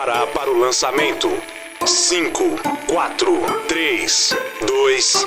preparar 0.00 0.26
para 0.28 0.50
o 0.50 0.58
lançamento. 0.58 1.28
5, 1.84 2.42
4, 2.88 3.66
3, 3.68 4.36
2, 4.66 5.26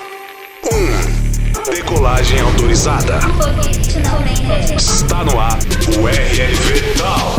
1. 1.69 1.71
Decolagem 1.71 2.39
autorizada. 2.39 3.19
Está 4.75 5.23
no 5.23 5.39
ar 5.39 5.59
o 5.97 6.07
RLV 6.07 6.97
Tal. 6.97 7.35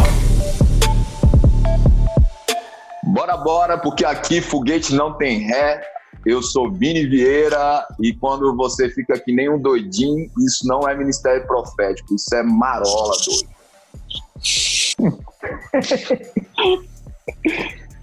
Bora, 3.02 3.36
bora, 3.36 3.78
porque 3.78 4.04
aqui 4.04 4.40
foguete 4.40 4.94
não 4.94 5.14
tem 5.14 5.40
ré. 5.40 5.82
Eu 6.24 6.40
sou 6.40 6.72
Vini 6.72 7.04
Vieira 7.06 7.84
e 8.00 8.14
quando 8.14 8.54
você 8.56 8.88
fica 8.88 9.18
que 9.18 9.32
nem 9.32 9.50
um 9.50 9.58
doidinho, 9.58 10.30
isso 10.38 10.66
não 10.66 10.88
é 10.88 10.96
ministério 10.96 11.44
profético, 11.46 12.14
isso 12.14 12.32
é 12.34 12.42
marola 12.44 13.16
doido. 13.26 13.48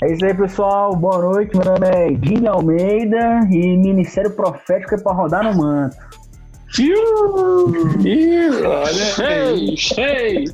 É 0.02 0.12
isso 0.12 0.26
aí, 0.26 0.34
pessoal. 0.34 0.96
Boa 0.96 1.20
noite. 1.20 1.56
Meu 1.56 1.66
nome 1.66 1.88
é 1.88 2.10
Vini 2.12 2.48
Almeida 2.48 3.42
e 3.52 3.78
Ministério 3.78 4.32
Profético 4.32 4.96
é 4.96 4.98
para 5.00 5.14
rodar 5.14 5.44
no 5.44 5.56
manto. 5.56 5.96
Olha. 8.66 9.28
Ei, 9.28 10.46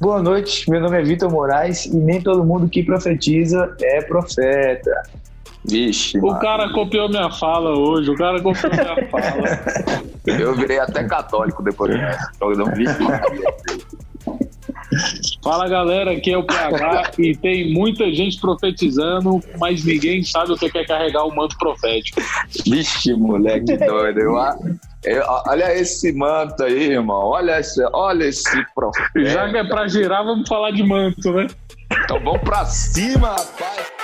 Boa 0.00 0.22
noite, 0.22 0.70
meu 0.70 0.80
nome 0.80 0.98
é 0.98 1.02
Vitor 1.02 1.30
Moraes 1.30 1.86
e 1.86 1.96
nem 1.96 2.20
todo 2.22 2.44
mundo 2.44 2.68
que 2.68 2.82
profetiza 2.82 3.74
é 3.82 4.00
profeta. 4.02 5.02
Vixe, 5.64 6.18
O 6.18 6.28
mano. 6.28 6.38
cara 6.40 6.72
copiou 6.72 7.08
minha 7.08 7.30
fala 7.30 7.76
hoje, 7.76 8.10
o 8.10 8.16
cara 8.16 8.40
copiou 8.40 8.72
minha 8.72 9.08
fala. 9.08 9.60
eu 10.26 10.54
virei 10.54 10.78
até 10.78 11.04
católico 11.04 11.62
depois 11.62 11.92
Vixe. 12.76 12.96
Fala 15.42 15.68
galera, 15.68 16.12
aqui 16.12 16.32
é 16.32 16.38
o 16.38 16.42
PH 16.44 17.12
e 17.18 17.36
tem 17.36 17.72
muita 17.72 18.10
gente 18.12 18.40
profetizando, 18.40 19.40
mas 19.58 19.84
ninguém 19.84 20.22
sabe 20.22 20.52
o 20.52 20.56
que 20.56 20.76
é 20.78 20.84
carregar 20.84 21.24
o 21.24 21.34
manto 21.34 21.56
profético. 21.58 22.20
Vixe, 22.66 23.12
moleque 23.14 23.76
doido. 23.86 24.18
Eu, 24.20 24.34
eu- 25.04 25.24
olha 25.46 25.74
esse 25.74 26.12
manto 26.12 26.62
aí, 26.64 26.92
irmão. 26.92 27.22
Olha 27.26 27.60
esse, 27.60 27.82
olha 27.92 28.24
esse 28.24 28.64
profeta. 28.74 29.10
Já 29.26 29.50
que 29.50 29.58
é 29.58 29.64
pra 29.64 29.86
girar, 29.88 30.24
vamos 30.24 30.48
falar 30.48 30.70
de 30.70 30.82
manto, 30.82 31.32
né? 31.32 31.46
Então 32.04 32.18
vamos 32.22 32.40
pra 32.42 32.64
cima, 32.64 33.28
rapaz. 33.30 33.97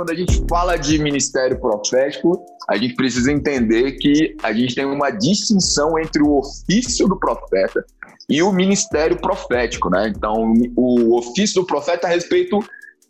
Quando 0.00 0.12
a 0.12 0.14
gente 0.14 0.42
fala 0.48 0.78
de 0.78 0.98
ministério 0.98 1.60
profético, 1.60 2.42
a 2.66 2.74
gente 2.74 2.94
precisa 2.94 3.30
entender 3.30 3.98
que 3.98 4.34
a 4.42 4.50
gente 4.50 4.74
tem 4.74 4.86
uma 4.86 5.10
distinção 5.10 5.98
entre 5.98 6.22
o 6.22 6.38
ofício 6.38 7.06
do 7.06 7.18
profeta 7.18 7.84
e 8.26 8.42
o 8.42 8.50
ministério 8.50 9.20
profético, 9.20 9.90
né? 9.90 10.08
Então, 10.08 10.54
o 10.74 11.18
ofício 11.18 11.60
do 11.60 11.66
profeta 11.66 12.06
é 12.06 12.10
a 12.10 12.14
respeito 12.14 12.60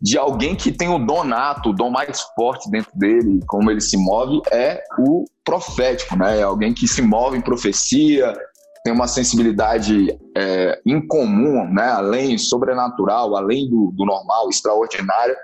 de 0.02 0.18
alguém 0.18 0.56
que 0.56 0.72
tem 0.72 0.88
o 0.88 0.98
dom 0.98 1.22
nato, 1.22 1.70
o 1.70 1.72
dom 1.72 1.91
mais 1.91 2.22
forte 2.34 2.68
dentro 2.68 2.91
dele, 2.96 3.38
como 3.46 3.70
ele 3.70 3.80
se 3.80 3.96
move, 3.96 4.42
é 4.50 4.83
o 4.98 5.27
profético, 5.44 6.16
né? 6.16 6.41
É 6.41 6.42
alguém 6.42 6.74
que 6.74 6.88
se 6.88 7.02
move 7.02 7.38
em 7.38 7.41
profecia, 7.41 8.36
tem 8.83 8.92
uma 8.92 9.06
sensibilidade 9.06 10.18
é, 10.36 10.80
incomum, 10.84 11.72
né? 11.72 11.84
Além 11.84 12.36
sobrenatural, 12.36 13.36
além 13.36 13.70
do, 13.70 13.92
do 13.94 14.05
normal, 14.05 14.48
extraordinária, 14.50 15.36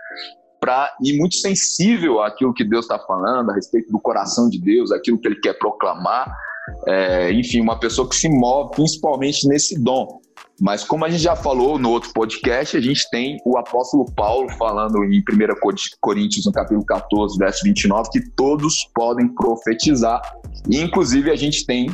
para 0.66 0.92
e 1.00 1.16
muito 1.16 1.36
sensível 1.36 2.20
àquilo 2.20 2.52
que 2.52 2.64
Deus 2.64 2.84
está 2.84 2.98
falando, 2.98 3.50
a 3.50 3.54
respeito 3.54 3.92
do 3.92 4.00
coração 4.00 4.50
de 4.50 4.60
Deus, 4.60 4.90
aquilo 4.90 5.18
que 5.18 5.28
Ele 5.28 5.36
quer 5.36 5.54
proclamar. 5.54 6.36
É, 6.88 7.32
enfim, 7.32 7.60
uma 7.60 7.78
pessoa 7.78 8.08
que 8.08 8.16
se 8.16 8.28
move 8.28 8.72
principalmente 8.74 9.46
nesse 9.46 9.80
dom. 9.80 10.20
Mas 10.60 10.82
como 10.82 11.04
a 11.04 11.10
gente 11.10 11.22
já 11.22 11.36
falou 11.36 11.78
no 11.78 11.90
outro 11.90 12.12
podcast, 12.12 12.76
a 12.76 12.80
gente 12.80 13.08
tem 13.10 13.36
o 13.44 13.56
apóstolo 13.56 14.10
Paulo 14.16 14.50
falando 14.58 15.04
em 15.04 15.20
1 15.20 15.22
Coríntios, 16.00 16.46
no 16.46 16.52
capítulo 16.52 16.84
14, 16.84 17.38
verso 17.38 17.62
29, 17.62 18.10
que 18.10 18.30
todos 18.30 18.90
podem 18.94 19.28
profetizar. 19.28 20.20
E, 20.68 20.80
inclusive, 20.80 21.30
a 21.30 21.36
gente 21.36 21.64
tem 21.64 21.88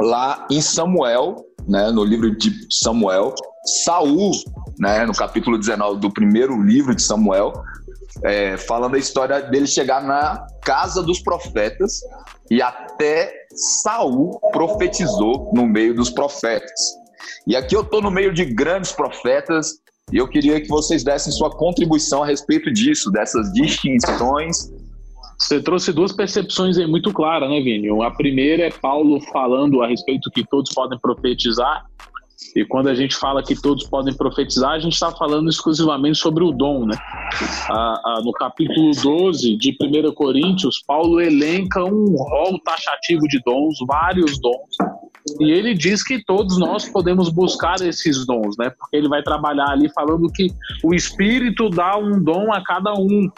lá 0.00 0.46
em 0.50 0.60
Samuel, 0.60 1.44
né, 1.66 1.90
no 1.90 2.04
livro 2.04 2.36
de 2.36 2.52
Samuel, 2.70 3.34
Saul, 3.84 4.30
né, 4.80 5.04
no 5.04 5.12
capítulo 5.12 5.58
19 5.58 6.00
do 6.00 6.10
primeiro 6.10 6.60
livro 6.62 6.94
de 6.94 7.02
Samuel, 7.02 7.52
é, 8.24 8.56
falando 8.56 8.94
a 8.94 8.98
história 8.98 9.42
dele 9.42 9.66
chegar 9.66 10.02
na 10.02 10.46
casa 10.64 11.02
dos 11.02 11.20
profetas 11.20 12.00
e 12.50 12.62
até 12.62 13.30
Saul 13.82 14.40
profetizou 14.52 15.50
no 15.54 15.66
meio 15.66 15.94
dos 15.94 16.08
profetas. 16.08 16.80
E 17.46 17.54
aqui 17.54 17.76
eu 17.76 17.82
estou 17.82 18.00
no 18.00 18.10
meio 18.10 18.32
de 18.32 18.44
grandes 18.46 18.90
profetas 18.90 19.74
e 20.10 20.16
eu 20.16 20.26
queria 20.26 20.60
que 20.60 20.68
vocês 20.68 21.04
dessem 21.04 21.30
sua 21.30 21.50
contribuição 21.50 22.22
a 22.22 22.26
respeito 22.26 22.72
disso, 22.72 23.10
dessas 23.10 23.52
distinções. 23.52 24.72
Você 25.38 25.60
trouxe 25.60 25.92
duas 25.92 26.12
percepções 26.12 26.78
aí 26.78 26.86
muito 26.86 27.12
claras, 27.12 27.48
né, 27.48 27.60
Vini? 27.60 27.88
A 28.02 28.10
primeira 28.10 28.64
é 28.64 28.70
Paulo 28.70 29.20
falando 29.32 29.82
a 29.82 29.88
respeito 29.88 30.30
que 30.30 30.44
todos 30.48 30.72
podem 30.72 30.98
profetizar. 30.98 31.84
E 32.54 32.64
quando 32.64 32.88
a 32.88 32.94
gente 32.94 33.14
fala 33.16 33.42
que 33.42 33.54
todos 33.54 33.86
podem 33.86 34.14
profetizar, 34.14 34.72
a 34.72 34.78
gente 34.78 34.94
está 34.94 35.10
falando 35.12 35.48
exclusivamente 35.48 36.18
sobre 36.18 36.42
o 36.42 36.50
dom, 36.50 36.86
né? 36.86 36.96
Ah, 37.70 38.00
ah, 38.04 38.20
no 38.24 38.32
capítulo 38.32 38.90
12 38.90 39.56
de 39.56 39.76
1 39.80 40.12
Coríntios, 40.12 40.82
Paulo 40.84 41.20
elenca 41.20 41.84
um 41.84 42.16
rol 42.16 42.58
taxativo 42.64 43.22
de 43.28 43.40
dons, 43.44 43.76
vários 43.86 44.40
dons. 44.40 44.76
E 45.38 45.50
ele 45.50 45.74
diz 45.74 46.02
que 46.02 46.24
todos 46.24 46.58
nós 46.58 46.88
podemos 46.88 47.28
buscar 47.28 47.80
esses 47.82 48.26
dons, 48.26 48.56
né? 48.58 48.70
Porque 48.70 48.96
ele 48.96 49.08
vai 49.08 49.22
trabalhar 49.22 49.68
ali 49.68 49.88
falando 49.92 50.30
que 50.32 50.48
o 50.82 50.94
Espírito 50.94 51.68
dá 51.68 51.96
um 51.96 52.22
dom 52.22 52.52
a 52.52 52.62
cada 52.64 52.94
um 52.94 53.30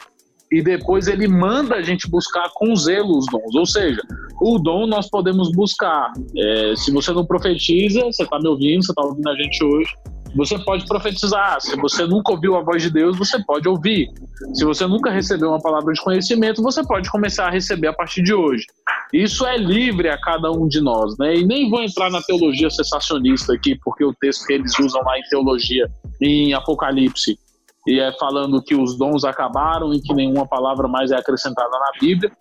e 0.51 0.63
depois 0.63 1.09
ele 1.09 1.27
manda 1.27 1.77
a 1.77 1.83
gente 1.83 2.09
buscar 2.09 2.51
com 2.55 2.77
zelo 2.77 3.19
os 3.19 3.27
dons. 3.27 3.55
Ou 3.55 3.67
seja, 3.67 4.03
o 4.43 4.59
dom 4.59 4.87
nós 4.87 5.09
podemos 5.09 5.53
buscar. 5.53 6.13
É, 6.37 6.75
se 6.77 6.91
você 6.91 7.13
não 7.13 7.25
profetiza, 7.25 8.01
você 8.03 8.25
está 8.25 8.39
me 8.41 8.49
ouvindo, 8.49 8.85
você 8.85 8.91
está 8.91 9.03
ouvindo 9.03 9.29
a 9.29 9.35
gente 9.37 9.65
hoje, 9.65 9.95
você 10.35 10.59
pode 10.59 10.85
profetizar. 10.87 11.61
Se 11.61 11.77
você 11.77 12.07
nunca 12.07 12.33
ouviu 12.33 12.57
a 12.57 12.63
voz 12.63 12.83
de 12.83 12.91
Deus, 12.91 13.17
você 13.17 13.43
pode 13.45 13.69
ouvir. 13.69 14.09
Se 14.55 14.65
você 14.65 14.87
nunca 14.87 15.11
recebeu 15.11 15.51
uma 15.51 15.61
palavra 15.61 15.93
de 15.93 16.01
conhecimento, 16.03 16.63
você 16.63 16.85
pode 16.85 17.11
começar 17.11 17.47
a 17.47 17.51
receber 17.51 17.89
a 17.89 17.93
partir 17.93 18.23
de 18.23 18.35
hoje. 18.35 18.65
Isso 19.13 19.47
é 19.47 19.57
livre 19.57 20.09
a 20.09 20.19
cada 20.19 20.51
um 20.51 20.67
de 20.67 20.81
nós, 20.81 21.17
né? 21.19 21.37
E 21.37 21.47
nem 21.47 21.69
vou 21.69 21.83
entrar 21.83 22.11
na 22.11 22.23
teologia 22.23 22.71
sensacionista 22.71 23.53
aqui, 23.53 23.79
porque 23.85 24.05
o 24.05 24.15
texto 24.15 24.47
que 24.47 24.55
eles 24.55 24.73
usam 24.79 25.03
lá 25.05 25.19
em 25.19 25.23
teologia, 25.29 25.87
em 26.21 26.55
Apocalipse, 26.55 27.39
e 27.87 28.01
é 28.01 28.13
falando 28.13 28.63
que 28.63 28.75
os 28.75 28.97
dons 28.97 29.25
acabaram 29.25 29.93
e 29.93 30.01
que 30.01 30.15
nenhuma 30.15 30.47
palavra 30.47 30.89
mais 30.89 31.11
é 31.11 31.17
acrescentada 31.17 31.71
na 31.71 31.93
Bíblia. 32.01 32.33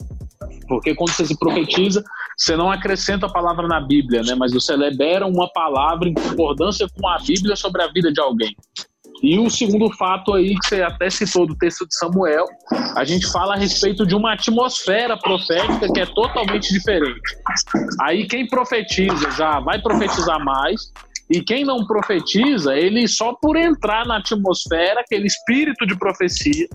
Porque 0.71 0.95
quando 0.95 1.11
você 1.11 1.25
se 1.25 1.37
profetiza, 1.37 2.01
você 2.37 2.55
não 2.55 2.71
acrescenta 2.71 3.25
a 3.25 3.29
palavra 3.29 3.67
na 3.67 3.81
Bíblia, 3.81 4.21
né? 4.23 4.35
Mas 4.35 4.53
você 4.53 4.73
libera 4.73 5.27
uma 5.27 5.51
palavra 5.51 6.07
em 6.07 6.13
concordância 6.13 6.87
com 6.97 7.09
a 7.09 7.17
Bíblia 7.17 7.57
sobre 7.57 7.83
a 7.83 7.87
vida 7.87 8.09
de 8.09 8.21
alguém. 8.21 8.55
E 9.21 9.37
o 9.37 9.49
segundo 9.49 9.91
fato 9.97 10.33
aí, 10.33 10.57
que 10.57 10.65
você 10.65 10.81
até 10.81 11.09
citou 11.09 11.45
do 11.45 11.57
texto 11.57 11.85
de 11.85 11.93
Samuel, 11.93 12.45
a 12.95 13.03
gente 13.03 13.29
fala 13.33 13.55
a 13.55 13.57
respeito 13.57 14.05
de 14.05 14.15
uma 14.15 14.31
atmosfera 14.31 15.17
profética 15.17 15.91
que 15.91 15.99
é 15.99 16.05
totalmente 16.05 16.71
diferente. 16.71 17.19
Aí 17.99 18.25
quem 18.25 18.47
profetiza 18.47 19.29
já 19.31 19.59
vai 19.59 19.81
profetizar 19.81 20.41
mais, 20.41 20.79
e 21.29 21.41
quem 21.41 21.65
não 21.65 21.85
profetiza, 21.85 22.75
ele 22.75 23.09
só 23.09 23.33
por 23.33 23.57
entrar 23.57 24.05
na 24.05 24.19
atmosfera, 24.19 25.01
aquele 25.01 25.27
espírito 25.27 25.85
de 25.85 25.97
profecia 25.97 26.67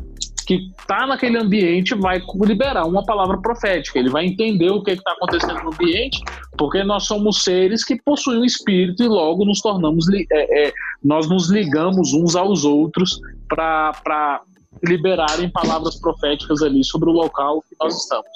que 0.46 0.70
está 0.78 1.06
naquele 1.06 1.36
ambiente, 1.38 1.94
vai 1.94 2.22
liberar 2.42 2.86
uma 2.86 3.04
palavra 3.04 3.36
profética. 3.38 3.98
Ele 3.98 4.08
vai 4.08 4.26
entender 4.26 4.70
o 4.70 4.82
que 4.82 4.92
está 4.92 5.12
acontecendo 5.12 5.60
no 5.64 5.72
ambiente, 5.72 6.22
porque 6.56 6.84
nós 6.84 7.04
somos 7.04 7.42
seres 7.42 7.84
que 7.84 8.00
possuem 8.00 8.38
um 8.38 8.44
espírito 8.44 9.02
e 9.02 9.08
logo 9.08 9.44
nos 9.44 9.60
tornamos, 9.60 10.06
é, 10.08 10.24
é, 10.30 10.72
nós 11.02 11.28
nos 11.28 11.50
ligamos 11.50 12.12
uns 12.12 12.36
aos 12.36 12.64
outros 12.64 13.20
para 13.48 14.40
liberarem 14.84 15.50
palavras 15.50 15.96
proféticas 15.96 16.62
ali 16.62 16.84
sobre 16.84 17.08
o 17.08 17.12
local 17.12 17.62
que 17.68 17.74
nós 17.80 17.96
estamos. 17.96 18.30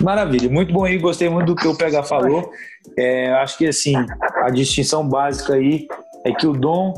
Maravilha, 0.00 0.50
muito 0.50 0.74
bom 0.74 0.84
aí, 0.84 0.98
gostei 0.98 1.28
muito 1.30 1.46
do 1.46 1.56
que 1.56 1.66
o 1.66 1.76
PH 1.76 2.02
falou. 2.02 2.50
É, 2.98 3.32
acho 3.34 3.56
que 3.56 3.66
assim, 3.66 3.94
a 4.42 4.50
distinção 4.50 5.08
básica 5.08 5.54
aí 5.54 5.86
é 6.24 6.32
que 6.32 6.46
o 6.46 6.52
dom 6.52 6.92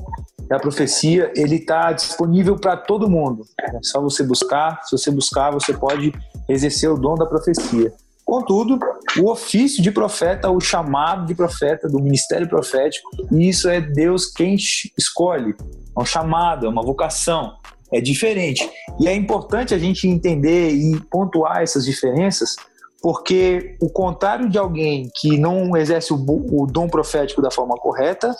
da 0.49 0.59
profecia 0.59 1.31
ele 1.37 1.57
está 1.57 1.93
disponível 1.93 2.57
para 2.57 2.77
todo 2.77 3.09
mundo. 3.09 3.45
É 3.61 3.79
só 3.83 4.01
você 4.01 4.23
buscar. 4.23 4.81
Se 4.85 4.97
você 4.97 5.11
buscar, 5.11 5.51
você 5.51 5.75
pode 5.75 6.13
exercer 6.49 6.91
o 6.91 6.97
dom 6.97 7.15
da 7.15 7.27
profecia. 7.27 7.93
Contudo, 8.25 8.79
o 9.21 9.31
ofício 9.31 9.83
de 9.83 9.91
profeta, 9.91 10.51
o 10.51 10.61
chamado 10.61 11.27
de 11.27 11.35
profeta, 11.35 11.89
do 11.89 11.99
ministério 11.99 12.49
profético, 12.49 13.09
isso 13.33 13.69
é 13.69 13.81
Deus 13.81 14.27
quem 14.27 14.55
escolhe. 14.55 15.55
É 15.97 16.01
um 16.01 16.05
chamado, 16.05 16.67
é 16.67 16.69
uma 16.69 16.83
vocação. 16.83 17.57
é 17.91 18.03
diferente. 18.03 18.69
E 19.01 19.09
é 19.09 19.15
importante 19.15 19.75
a 19.75 19.79
gente 19.79 20.07
entender 20.07 20.73
e 20.73 21.01
pontuar 21.11 21.63
essas 21.63 21.87
diferenças, 21.87 22.55
porque 23.01 23.77
o 23.81 23.89
contrário 23.89 24.49
de 24.49 24.59
alguém 24.59 25.11
que 25.19 25.39
não 25.39 25.75
exerce 25.75 26.13
o, 26.13 26.17
o 26.17 26.67
dom 26.67 26.87
profético 26.87 27.41
da 27.41 27.51
forma 27.51 27.77
correta 27.77 28.35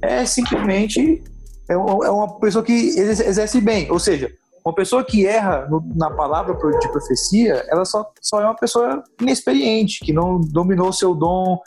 é 0.00 0.24
simplesmente 0.24 1.22
é, 1.68 1.74
é 1.74 2.10
uma 2.10 2.38
pessoa 2.38 2.64
que 2.64 2.72
exerce 2.72 3.60
bem. 3.60 3.90
Ou 3.90 3.98
seja, 3.98 4.30
uma 4.64 4.74
pessoa 4.74 5.04
que 5.04 5.26
erra 5.26 5.68
na 5.94 6.10
palavra 6.10 6.54
de 6.54 6.88
profecia, 6.88 7.64
ela 7.68 7.84
só, 7.84 8.10
só 8.20 8.40
é 8.40 8.44
uma 8.44 8.56
pessoa 8.56 9.02
inexperiente, 9.20 10.04
que 10.04 10.12
não 10.12 10.40
dominou 10.40 10.92
seu 10.92 11.14
dom, 11.14 11.60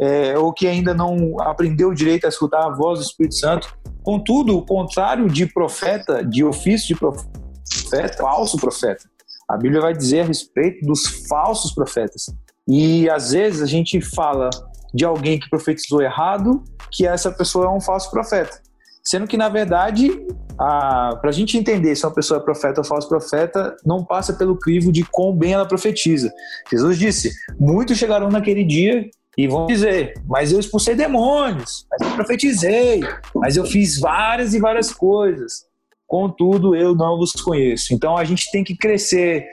é, 0.00 0.38
ou 0.38 0.52
que 0.52 0.66
ainda 0.66 0.94
não 0.94 1.40
aprendeu 1.40 1.92
direito 1.92 2.26
a 2.26 2.28
escutar 2.28 2.64
a 2.64 2.70
voz 2.70 2.98
do 2.98 3.04
Espírito 3.04 3.36
Santo. 3.36 3.76
Contudo, 4.02 4.56
o 4.56 4.64
contrário 4.64 5.28
de 5.28 5.46
profeta, 5.46 6.24
de 6.24 6.44
ofício 6.44 6.88
de 6.88 6.94
profeta, 6.94 8.18
falso 8.18 8.56
profeta. 8.56 9.04
A 9.48 9.56
Bíblia 9.56 9.80
vai 9.80 9.92
dizer 9.92 10.20
a 10.20 10.24
respeito 10.24 10.86
dos 10.86 11.26
falsos 11.28 11.72
profetas. 11.72 12.26
E 12.66 13.08
às 13.10 13.32
vezes 13.32 13.62
a 13.62 13.66
gente 13.66 14.00
fala 14.00 14.48
de 14.92 15.04
alguém 15.04 15.38
que 15.38 15.50
profetizou 15.50 16.00
errado, 16.00 16.62
que 16.90 17.06
essa 17.06 17.30
pessoa 17.30 17.66
é 17.66 17.68
um 17.68 17.80
falso 17.80 18.10
profeta. 18.10 18.62
Sendo 19.06 19.26
que, 19.26 19.36
na 19.36 19.48
verdade, 19.48 20.10
para 20.56 21.20
a 21.22 21.32
gente 21.32 21.58
entender 21.58 21.94
se 21.94 22.06
uma 22.06 22.14
pessoa 22.14 22.40
é 22.40 22.42
profeta 22.42 22.80
ou 22.80 22.84
falso 22.86 23.08
profeta, 23.08 23.76
não 23.84 24.04
passa 24.04 24.32
pelo 24.32 24.58
crivo 24.58 24.90
de 24.90 25.04
quão 25.04 25.36
bem 25.36 25.52
ela 25.52 25.66
profetiza. 25.66 26.32
Jesus 26.70 26.98
disse: 26.98 27.32
Muitos 27.58 27.98
chegarão 27.98 28.30
naquele 28.30 28.64
dia 28.64 29.08
e 29.36 29.48
vão 29.48 29.66
dizer, 29.66 30.14
mas 30.26 30.52
eu 30.52 30.60
expulsei 30.60 30.94
demônios, 30.94 31.86
mas 31.90 32.08
eu 32.08 32.14
profetizei, 32.14 33.00
mas 33.34 33.56
eu 33.56 33.64
fiz 33.64 33.98
várias 33.98 34.54
e 34.54 34.60
várias 34.60 34.92
coisas. 34.92 35.64
Contudo, 36.06 36.76
eu 36.76 36.94
não 36.94 37.18
vos 37.18 37.32
conheço. 37.32 37.92
Então 37.92 38.16
a 38.16 38.24
gente 38.24 38.50
tem 38.52 38.62
que 38.62 38.76
crescer 38.76 39.44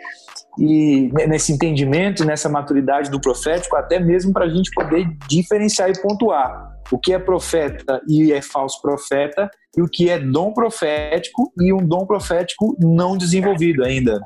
e 0.59 1.09
nesse 1.27 1.51
entendimento, 1.51 2.23
nessa 2.23 2.47
maturidade 2.47 3.09
do 3.09 3.19
profético, 3.19 3.75
até 3.75 3.99
mesmo 3.99 4.33
para 4.33 4.45
a 4.45 4.49
gente 4.49 4.69
poder 4.71 5.07
diferenciar 5.27 5.89
e 5.89 5.99
pontuar 5.99 6.70
o 6.91 6.97
que 6.97 7.13
é 7.13 7.19
profeta 7.19 8.01
e 8.07 8.31
é 8.31 8.41
falso 8.41 8.81
profeta, 8.81 9.49
e 9.75 9.81
o 9.81 9.87
que 9.87 10.09
é 10.09 10.19
dom 10.19 10.53
profético 10.53 11.51
e 11.59 11.71
um 11.73 11.85
dom 11.85 12.05
profético 12.05 12.75
não 12.79 13.17
desenvolvido 13.17 13.83
ainda, 13.83 14.19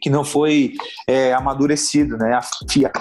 que 0.00 0.10
não 0.10 0.24
foi 0.24 0.74
é, 1.06 1.32
amadurecido, 1.32 2.16
né, 2.16 2.34
afiado. 2.34 3.00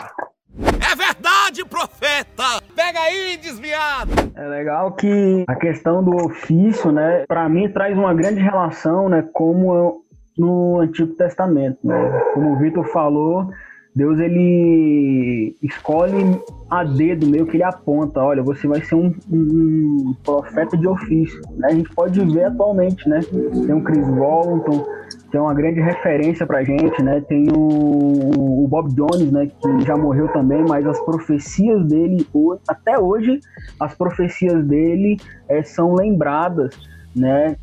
É 0.59 0.95
verdade, 0.95 1.63
profeta! 1.65 2.61
Pega 2.75 2.99
aí, 2.99 3.37
desviado! 3.37 4.11
É 4.35 4.47
legal 4.47 4.91
que 4.93 5.43
a 5.47 5.55
questão 5.55 6.03
do 6.03 6.15
ofício, 6.15 6.91
né, 6.91 7.25
para 7.27 7.47
mim 7.47 7.71
traz 7.71 7.95
uma 7.95 8.13
grande 8.13 8.39
relação, 8.39 9.07
né, 9.07 9.23
como 9.33 10.03
no 10.37 10.79
Antigo 10.79 11.15
Testamento, 11.15 11.79
né? 11.83 12.21
Como 12.33 12.53
o 12.53 12.59
Vitor 12.59 12.85
falou, 12.91 13.49
Deus 13.97 14.19
ele 14.19 15.55
escolhe 15.63 16.39
a 16.69 16.83
dedo 16.83 17.25
meio 17.25 17.47
que 17.47 17.57
ele 17.57 17.63
aponta, 17.63 18.21
olha, 18.21 18.43
você 18.43 18.67
vai 18.67 18.79
ser 18.79 18.93
um, 18.93 19.11
um 19.27 20.13
profeta 20.23 20.77
de 20.77 20.87
ofício. 20.87 21.41
Né? 21.55 21.69
A 21.69 21.73
gente 21.73 21.89
pode 21.95 22.23
ver 22.31 22.43
atualmente, 22.43 23.09
né? 23.09 23.21
Tem 23.21 23.73
o 23.73 23.83
Chris 23.83 24.07
Walton, 24.07 24.85
é 25.33 25.41
uma 25.41 25.53
grande 25.55 25.81
referência 25.81 26.45
pra 26.45 26.63
gente, 26.63 27.01
né? 27.01 27.21
Tem 27.21 27.47
o, 27.49 28.63
o, 28.63 28.67
Bob 28.67 28.93
Jones, 28.93 29.31
né? 29.31 29.47
Que 29.47 29.81
já 29.81 29.97
morreu 29.97 30.27
também, 30.27 30.63
mas 30.67 30.85
as 30.85 30.99
profecias 30.99 31.83
dele, 31.87 32.23
até 32.67 32.99
hoje, 32.99 33.39
as 33.79 33.95
profecias 33.95 34.63
dele 34.63 35.17
é, 35.49 35.63
são 35.63 35.95
lembradas, 35.95 36.75
né? 37.15 37.55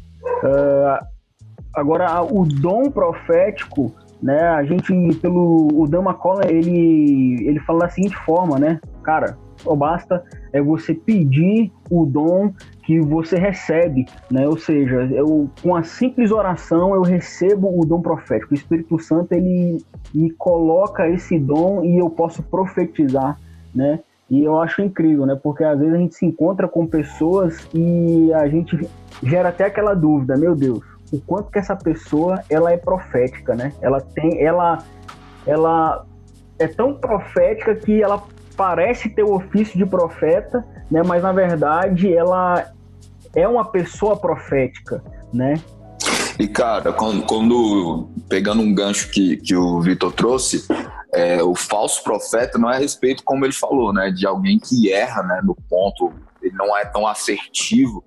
Uh, 0.43 1.05
agora, 1.75 2.23
o 2.23 2.45
dom 2.45 2.91
profético, 2.91 3.93
né? 4.25 4.41
A 4.41 4.65
gente, 4.65 4.91
pelo 5.21 5.69
o 5.75 5.87
Dan 5.87 6.01
McCollum, 6.01 6.41
ele, 6.49 7.47
ele 7.47 7.61
fala 7.61 7.81
da 7.81 7.89
seguinte 7.91 8.17
forma, 8.25 8.59
né? 8.59 8.81
Cara, 9.03 9.37
só 9.59 9.77
basta 9.77 10.25
é 10.51 10.63
você 10.63 10.95
pedir 10.95 11.71
o 11.91 12.07
dom 12.07 12.51
que 12.85 13.01
você 13.01 13.37
recebe, 13.37 14.07
né? 14.31 14.49
Ou 14.49 14.57
seja, 14.57 15.03
eu 15.13 15.51
com 15.63 15.77
a 15.77 15.83
simples 15.83 16.31
oração 16.31 16.95
eu 16.95 17.03
recebo 17.03 17.79
o 17.79 17.85
dom 17.85 18.01
profético. 18.01 18.53
O 18.53 18.55
Espírito 18.55 18.99
Santo 18.99 19.33
ele 19.33 19.85
me 20.15 20.31
coloca 20.31 21.07
esse 21.07 21.39
dom 21.39 21.85
e 21.85 21.99
eu 21.99 22.09
posso 22.09 22.43
profetizar, 22.43 23.39
né? 23.75 24.01
E 24.31 24.43
eu 24.43 24.59
acho 24.59 24.81
incrível, 24.81 25.27
né? 25.27 25.39
Porque 25.41 25.63
às 25.63 25.79
vezes 25.79 25.95
a 25.95 25.99
gente 25.99 26.15
se 26.15 26.25
encontra 26.25 26.67
com 26.67 26.87
pessoas 26.87 27.69
e 27.75 28.33
a 28.33 28.49
gente 28.49 28.89
gera 29.23 29.51
até 29.51 29.67
aquela 29.67 29.93
dúvida, 29.93 30.35
meu 30.35 30.55
Deus, 30.55 30.83
o 31.15 31.21
quanto 31.21 31.51
que 31.51 31.59
essa 31.59 31.77
pessoa 31.77 32.43
ela 32.51 32.73
é 32.73 32.77
profética, 32.77 33.55
né? 33.55 33.73
Ela 33.81 34.01
tem, 34.01 34.43
ela, 34.43 34.79
ela 35.47 36.05
é 36.59 36.67
tão 36.67 36.95
profética 36.95 37.75
que 37.77 38.03
ela 38.03 38.23
parece 38.57 39.09
ter 39.09 39.23
o 39.23 39.35
ofício 39.35 39.79
de 39.79 39.87
profeta, 39.87 40.65
né? 40.91 41.03
Mas 41.07 41.23
na 41.23 41.33
verdade 41.33 42.13
ela 42.13 42.73
é 43.35 43.47
uma 43.47 43.65
pessoa 43.65 44.17
profética, 44.17 45.03
né? 45.33 45.55
E 46.39 46.49
cara, 46.49 46.93
quando, 46.93 47.25
quando 47.27 48.09
pegando 48.29 48.61
um 48.61 48.75
gancho 48.75 49.09
que, 49.11 49.37
que 49.37 49.55
o 49.55 49.81
Vitor 49.81 50.13
trouxe, 50.13 50.67
é, 51.15 51.41
o 51.41 51.55
falso 51.55 52.03
profeta 52.03 52.59
não 52.59 52.69
é 52.69 52.77
a 52.77 52.81
respeito, 52.81 53.23
como 53.23 53.45
ele 53.45 53.53
falou, 53.53 53.93
né, 53.93 54.11
de 54.11 54.27
alguém 54.27 54.59
que 54.59 54.93
erra, 54.93 55.23
né, 55.23 55.41
no 55.45 55.55
ponto, 55.55 56.13
ele 56.43 56.57
não 56.57 56.77
é 56.77 56.85
tão 56.85 57.07
assertivo 57.07 58.03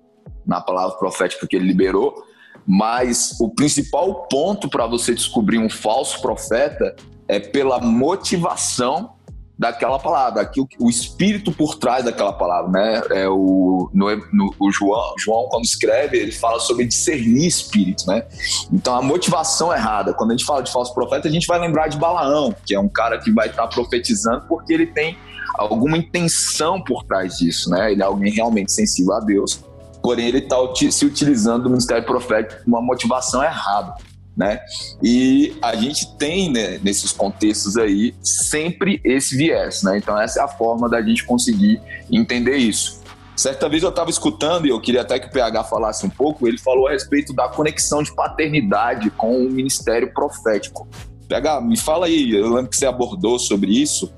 na 0.46 0.60
palavra 0.60 0.98
profética 0.98 1.46
que 1.46 1.56
ele 1.56 1.66
liberou, 1.66 2.22
mas 2.70 3.34
o 3.40 3.48
principal 3.48 4.26
ponto 4.30 4.68
para 4.68 4.86
você 4.86 5.14
descobrir 5.14 5.56
um 5.56 5.70
falso 5.70 6.20
profeta 6.20 6.94
é 7.26 7.40
pela 7.40 7.80
motivação 7.80 9.14
daquela 9.58 9.98
palavra, 9.98 10.42
aquilo, 10.42 10.68
o 10.78 10.88
espírito 10.88 11.50
por 11.50 11.76
trás 11.76 12.04
daquela 12.04 12.32
palavra, 12.32 12.70
né? 12.70 13.02
É 13.10 13.28
o, 13.28 13.90
no, 13.92 14.16
no, 14.32 14.54
o 14.60 14.70
João, 14.70 15.14
João, 15.18 15.48
quando 15.48 15.64
escreve, 15.64 16.18
ele 16.18 16.30
fala 16.30 16.60
sobre 16.60 16.84
discernir 16.84 17.46
espírito, 17.46 18.06
né? 18.06 18.24
Então 18.70 18.94
a 18.94 19.02
motivação 19.02 19.72
errada. 19.72 20.12
Quando 20.12 20.30
a 20.30 20.36
gente 20.36 20.44
fala 20.44 20.62
de 20.62 20.70
falso 20.70 20.94
profeta, 20.94 21.26
a 21.26 21.30
gente 21.30 21.46
vai 21.46 21.58
lembrar 21.58 21.88
de 21.88 21.96
Balaão, 21.96 22.54
que 22.64 22.74
é 22.74 22.78
um 22.78 22.88
cara 22.88 23.18
que 23.18 23.32
vai 23.32 23.48
estar 23.48 23.62
tá 23.62 23.68
profetizando 23.68 24.44
porque 24.46 24.74
ele 24.74 24.86
tem 24.86 25.16
alguma 25.54 25.96
intenção 25.96 26.80
por 26.80 27.02
trás 27.04 27.38
disso, 27.38 27.70
né? 27.70 27.90
Ele 27.90 28.02
é 28.02 28.04
alguém 28.04 28.30
realmente 28.30 28.70
sensível 28.70 29.14
a 29.14 29.20
Deus, 29.20 29.64
porém 30.02 30.28
ele 30.28 30.38
está 30.38 30.56
se 30.90 31.04
utilizando 31.04 31.64
do 31.64 31.70
ministério 31.70 32.04
profético 32.04 32.64
com 32.64 32.70
uma 32.70 32.82
motivação 32.82 33.42
errada 33.42 33.94
né? 34.38 34.60
E 35.02 35.58
a 35.60 35.74
gente 35.74 36.16
tem 36.16 36.52
né, 36.52 36.78
nesses 36.78 37.10
contextos 37.10 37.76
aí 37.76 38.14
sempre 38.22 39.00
esse 39.02 39.36
viés, 39.36 39.82
né? 39.82 39.98
Então 39.98 40.16
essa 40.16 40.38
é 40.38 40.42
a 40.44 40.46
forma 40.46 40.88
da 40.88 41.02
gente 41.02 41.24
conseguir 41.24 41.82
entender 42.08 42.56
isso. 42.56 43.00
Certa 43.34 43.68
vez 43.68 43.82
eu 43.82 43.88
estava 43.88 44.10
escutando 44.10 44.66
e 44.66 44.70
eu 44.70 44.80
queria 44.80 45.00
até 45.00 45.18
que 45.18 45.26
o 45.26 45.30
PH 45.32 45.64
falasse 45.64 46.06
um 46.06 46.10
pouco. 46.10 46.46
Ele 46.46 46.58
falou 46.58 46.86
a 46.86 46.92
respeito 46.92 47.34
da 47.34 47.48
conexão 47.48 48.00
de 48.00 48.14
paternidade 48.14 49.10
com 49.10 49.44
o 49.44 49.50
ministério 49.50 50.12
profético. 50.14 50.86
PH, 51.28 51.60
me 51.60 51.76
fala 51.76 52.06
aí. 52.06 52.30
Eu 52.30 52.54
lembro 52.54 52.70
que 52.70 52.76
você 52.76 52.86
abordou 52.86 53.40
sobre 53.40 53.72
isso. 53.72 54.12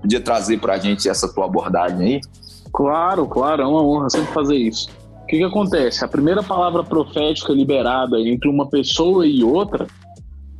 Podia 0.00 0.20
trazer 0.20 0.58
para 0.58 0.74
a 0.74 0.78
gente 0.78 1.06
essa 1.06 1.28
tua 1.28 1.44
abordagem 1.44 2.00
aí? 2.00 2.20
Claro, 2.72 3.26
claro, 3.26 3.62
é 3.62 3.66
uma 3.66 3.82
honra 3.82 4.10
sempre 4.10 4.32
fazer 4.32 4.56
isso. 4.56 4.88
O 5.26 5.28
que, 5.28 5.38
que 5.38 5.44
acontece? 5.44 6.04
A 6.04 6.08
primeira 6.08 6.40
palavra 6.40 6.84
profética 6.84 7.52
liberada 7.52 8.16
entre 8.20 8.48
uma 8.48 8.70
pessoa 8.70 9.26
e 9.26 9.42
outra, 9.42 9.88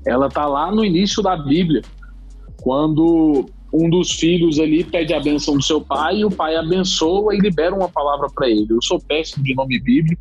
ela 0.05 0.29
tá 0.29 0.45
lá 0.45 0.73
no 0.73 0.85
início 0.85 1.23
da 1.23 1.37
Bíblia, 1.37 1.83
quando 2.63 3.47
um 3.73 3.89
dos 3.89 4.11
filhos 4.11 4.59
ali 4.59 4.83
pede 4.83 5.15
a 5.15 5.21
benção 5.21 5.57
do 5.57 5.63
seu 5.63 5.81
pai 5.81 6.17
e 6.17 6.25
o 6.25 6.33
pai 6.33 6.57
abençoa 6.57 7.33
e 7.37 7.39
libera 7.39 7.77
uma 7.77 7.89
palavra 7.89 8.27
para 8.35 8.51
ele. 8.51 8.67
Eu 8.69 8.83
sou 8.83 8.99
péssimo 8.99 9.45
de 9.45 9.55
nome 9.55 9.79
bíblico 9.79 10.21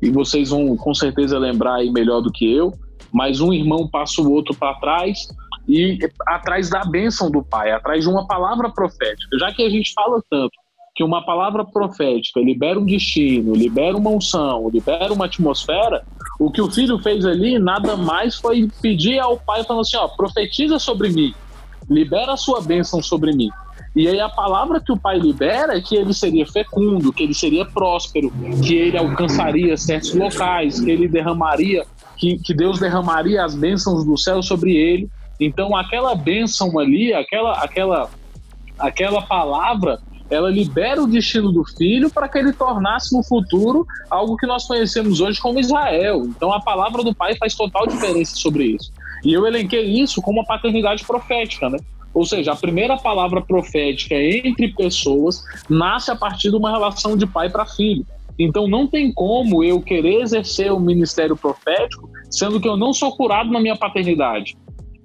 e 0.00 0.08
vocês 0.08 0.50
vão 0.50 0.76
com 0.76 0.94
certeza 0.94 1.36
lembrar 1.36 1.78
aí 1.78 1.90
melhor 1.90 2.20
do 2.20 2.30
que 2.30 2.48
eu, 2.48 2.72
mas 3.12 3.40
um 3.40 3.52
irmão 3.52 3.88
passa 3.88 4.22
o 4.22 4.30
outro 4.30 4.54
para 4.54 4.72
trás 4.74 5.26
e 5.68 5.98
atrás 6.28 6.70
da 6.70 6.84
bênção 6.84 7.28
do 7.28 7.42
pai, 7.42 7.72
atrás 7.72 8.04
de 8.04 8.08
uma 8.08 8.24
palavra 8.24 8.70
profética. 8.70 9.36
Já 9.36 9.52
que 9.52 9.64
a 9.64 9.68
gente 9.68 9.92
fala 9.94 10.22
tanto 10.30 10.59
que 11.00 11.04
uma 11.04 11.24
palavra 11.24 11.64
profética 11.64 12.40
libera 12.40 12.78
um 12.78 12.84
destino, 12.84 13.54
libera 13.54 13.96
uma 13.96 14.10
unção, 14.10 14.68
libera 14.68 15.10
uma 15.10 15.24
atmosfera, 15.24 16.04
o 16.38 16.50
que 16.50 16.60
o 16.60 16.70
filho 16.70 16.98
fez 16.98 17.24
ali 17.24 17.58
nada 17.58 17.96
mais 17.96 18.34
foi 18.34 18.68
pedir 18.82 19.18
ao 19.18 19.38
pai, 19.38 19.64
falando 19.64 19.80
assim: 19.80 19.96
ó, 19.96 20.08
profetiza 20.08 20.78
sobre 20.78 21.08
mim, 21.08 21.34
libera 21.88 22.34
a 22.34 22.36
sua 22.36 22.60
bênção 22.60 23.02
sobre 23.02 23.32
mim. 23.32 23.48
E 23.96 24.08
aí 24.08 24.20
a 24.20 24.28
palavra 24.28 24.78
que 24.78 24.92
o 24.92 24.96
pai 24.98 25.18
libera 25.18 25.74
é 25.74 25.80
que 25.80 25.96
ele 25.96 26.12
seria 26.12 26.44
fecundo, 26.44 27.14
que 27.14 27.22
ele 27.22 27.32
seria 27.32 27.64
próspero, 27.64 28.30
que 28.62 28.74
ele 28.74 28.98
alcançaria 28.98 29.78
certos 29.78 30.14
locais, 30.14 30.80
que 30.80 30.90
ele 30.90 31.08
derramaria, 31.08 31.86
que, 32.18 32.36
que 32.40 32.52
Deus 32.52 32.78
derramaria 32.78 33.42
as 33.42 33.54
bênçãos 33.54 34.04
do 34.04 34.18
céu 34.18 34.42
sobre 34.42 34.76
ele. 34.76 35.08
Então 35.40 35.74
aquela 35.74 36.14
bênção 36.14 36.78
ali, 36.78 37.14
aquela, 37.14 37.52
aquela, 37.54 38.10
aquela 38.78 39.22
palavra 39.22 39.98
ela 40.30 40.50
libera 40.50 41.02
o 41.02 41.06
destino 41.06 41.50
do 41.50 41.64
filho 41.64 42.08
para 42.08 42.28
que 42.28 42.38
ele 42.38 42.52
tornasse 42.52 43.14
no 43.14 43.22
futuro 43.22 43.86
algo 44.08 44.36
que 44.36 44.46
nós 44.46 44.66
conhecemos 44.66 45.20
hoje 45.20 45.40
como 45.40 45.58
Israel. 45.58 46.22
Então 46.24 46.52
a 46.52 46.60
palavra 46.60 47.02
do 47.02 47.14
pai 47.14 47.34
faz 47.36 47.54
total 47.54 47.86
diferença 47.86 48.36
sobre 48.36 48.64
isso. 48.76 48.92
E 49.24 49.32
eu 49.32 49.46
elenquei 49.46 49.84
isso 49.84 50.22
como 50.22 50.40
a 50.40 50.44
paternidade 50.44 51.04
profética, 51.04 51.68
né? 51.68 51.78
Ou 52.14 52.24
seja, 52.24 52.52
a 52.52 52.56
primeira 52.56 52.96
palavra 52.96 53.40
profética 53.40 54.14
entre 54.14 54.68
pessoas 54.68 55.44
nasce 55.68 56.10
a 56.10 56.16
partir 56.16 56.50
de 56.50 56.56
uma 56.56 56.70
relação 56.70 57.16
de 57.16 57.26
pai 57.26 57.48
para 57.48 57.66
filho. 57.66 58.06
Então 58.38 58.66
não 58.66 58.86
tem 58.86 59.12
como 59.12 59.62
eu 59.62 59.80
querer 59.80 60.22
exercer 60.22 60.72
o 60.72 60.80
ministério 60.80 61.36
profético 61.36 62.08
sendo 62.30 62.60
que 62.60 62.68
eu 62.68 62.76
não 62.76 62.92
sou 62.92 63.14
curado 63.16 63.50
na 63.50 63.60
minha 63.60 63.76
paternidade. 63.76 64.56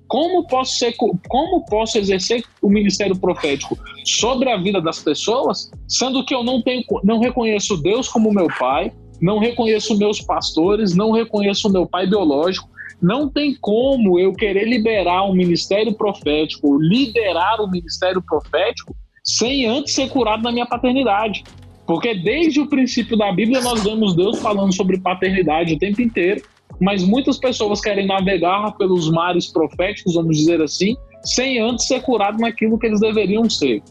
Como 0.07 0.45
posso, 0.47 0.77
ser, 0.77 0.95
como 1.27 1.65
posso 1.65 1.97
exercer 1.97 2.43
o 2.61 2.69
ministério 2.69 3.15
profético 3.15 3.77
sobre 4.05 4.49
a 4.49 4.57
vida 4.57 4.79
das 4.79 4.99
pessoas, 4.99 5.71
sendo 5.87 6.23
que 6.23 6.33
eu 6.33 6.43
não, 6.43 6.61
tenho, 6.61 6.83
não 7.03 7.19
reconheço 7.19 7.77
Deus 7.77 8.07
como 8.07 8.31
meu 8.31 8.47
pai, 8.59 8.91
não 9.21 9.39
reconheço 9.39 9.97
meus 9.97 10.21
pastores, 10.21 10.95
não 10.95 11.11
reconheço 11.11 11.71
meu 11.71 11.87
pai 11.87 12.05
biológico, 12.05 12.69
não 13.01 13.29
tem 13.29 13.55
como 13.59 14.19
eu 14.19 14.33
querer 14.33 14.67
liberar 14.67 15.23
um 15.23 15.33
ministério 15.33 15.93
profético, 15.93 16.77
liderar 16.79 17.59
o 17.59 17.65
um 17.65 17.71
ministério 17.71 18.21
profético, 18.21 18.95
sem 19.23 19.65
antes 19.65 19.93
ser 19.93 20.09
curado 20.09 20.43
na 20.43 20.51
minha 20.51 20.65
paternidade. 20.65 21.43
Porque 21.85 22.15
desde 22.15 22.59
o 22.59 22.67
princípio 22.67 23.17
da 23.17 23.31
Bíblia 23.31 23.61
nós 23.61 23.83
vemos 23.83 24.15
Deus 24.15 24.39
falando 24.39 24.73
sobre 24.73 24.99
paternidade 24.99 25.73
o 25.73 25.77
tempo 25.77 26.01
inteiro, 26.01 26.41
mas 26.79 27.03
muitas 27.03 27.37
pessoas 27.37 27.81
querem 27.81 28.05
navegar 28.05 28.75
pelos 28.77 29.09
mares 29.09 29.47
proféticos, 29.51 30.15
vamos 30.15 30.37
dizer 30.37 30.61
assim, 30.61 30.95
sem 31.23 31.59
antes 31.59 31.87
ser 31.87 32.01
curado 32.01 32.39
naquilo 32.39 32.77
que 32.77 32.87
eles 32.87 32.99
deveriam 32.99 33.49
ser. 33.49 33.81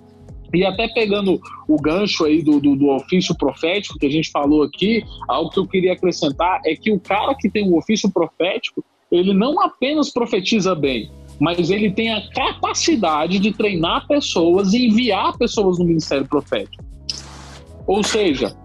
E 0.55 0.65
até 0.65 0.87
pegando 0.89 1.41
o 1.67 1.77
gancho 1.81 2.25
aí 2.25 2.41
do, 2.41 2.61
do, 2.61 2.77
do, 2.77 2.89
ofício 2.91 3.35
profético 3.37 3.99
que 3.99 4.07
a 4.07 4.11
gente 4.11 4.31
falou 4.31 4.63
aqui, 4.63 5.03
algo 5.29 5.51
que 5.51 5.59
eu 5.59 5.67
queria 5.67 5.95
acrescentar 5.95 6.61
é 6.65 6.77
que 6.77 6.93
o 6.93 7.01
cara 7.01 7.35
que 7.35 7.51
tem 7.51 7.69
o 7.69 7.77
ofício 7.77 8.11
profético, 8.11 8.85
ele 9.11 9.35
não 9.35 9.61
apenas 9.61 10.11
profetiza 10.11 10.75
bem, 10.75 11.11
mas 11.41 11.71
ele 11.71 11.91
tem 11.91 12.13
a 12.13 12.23
capacidade 12.31 13.41
de 13.41 13.53
treinar 13.53 14.07
pessoas 14.07 14.73
e 14.73 14.87
enviar 14.87 15.37
pessoas 15.37 15.79
no 15.79 15.85
ministério 15.85 16.27
profético. 16.27 16.85
Ou 17.87 18.03
seja, 18.05 18.57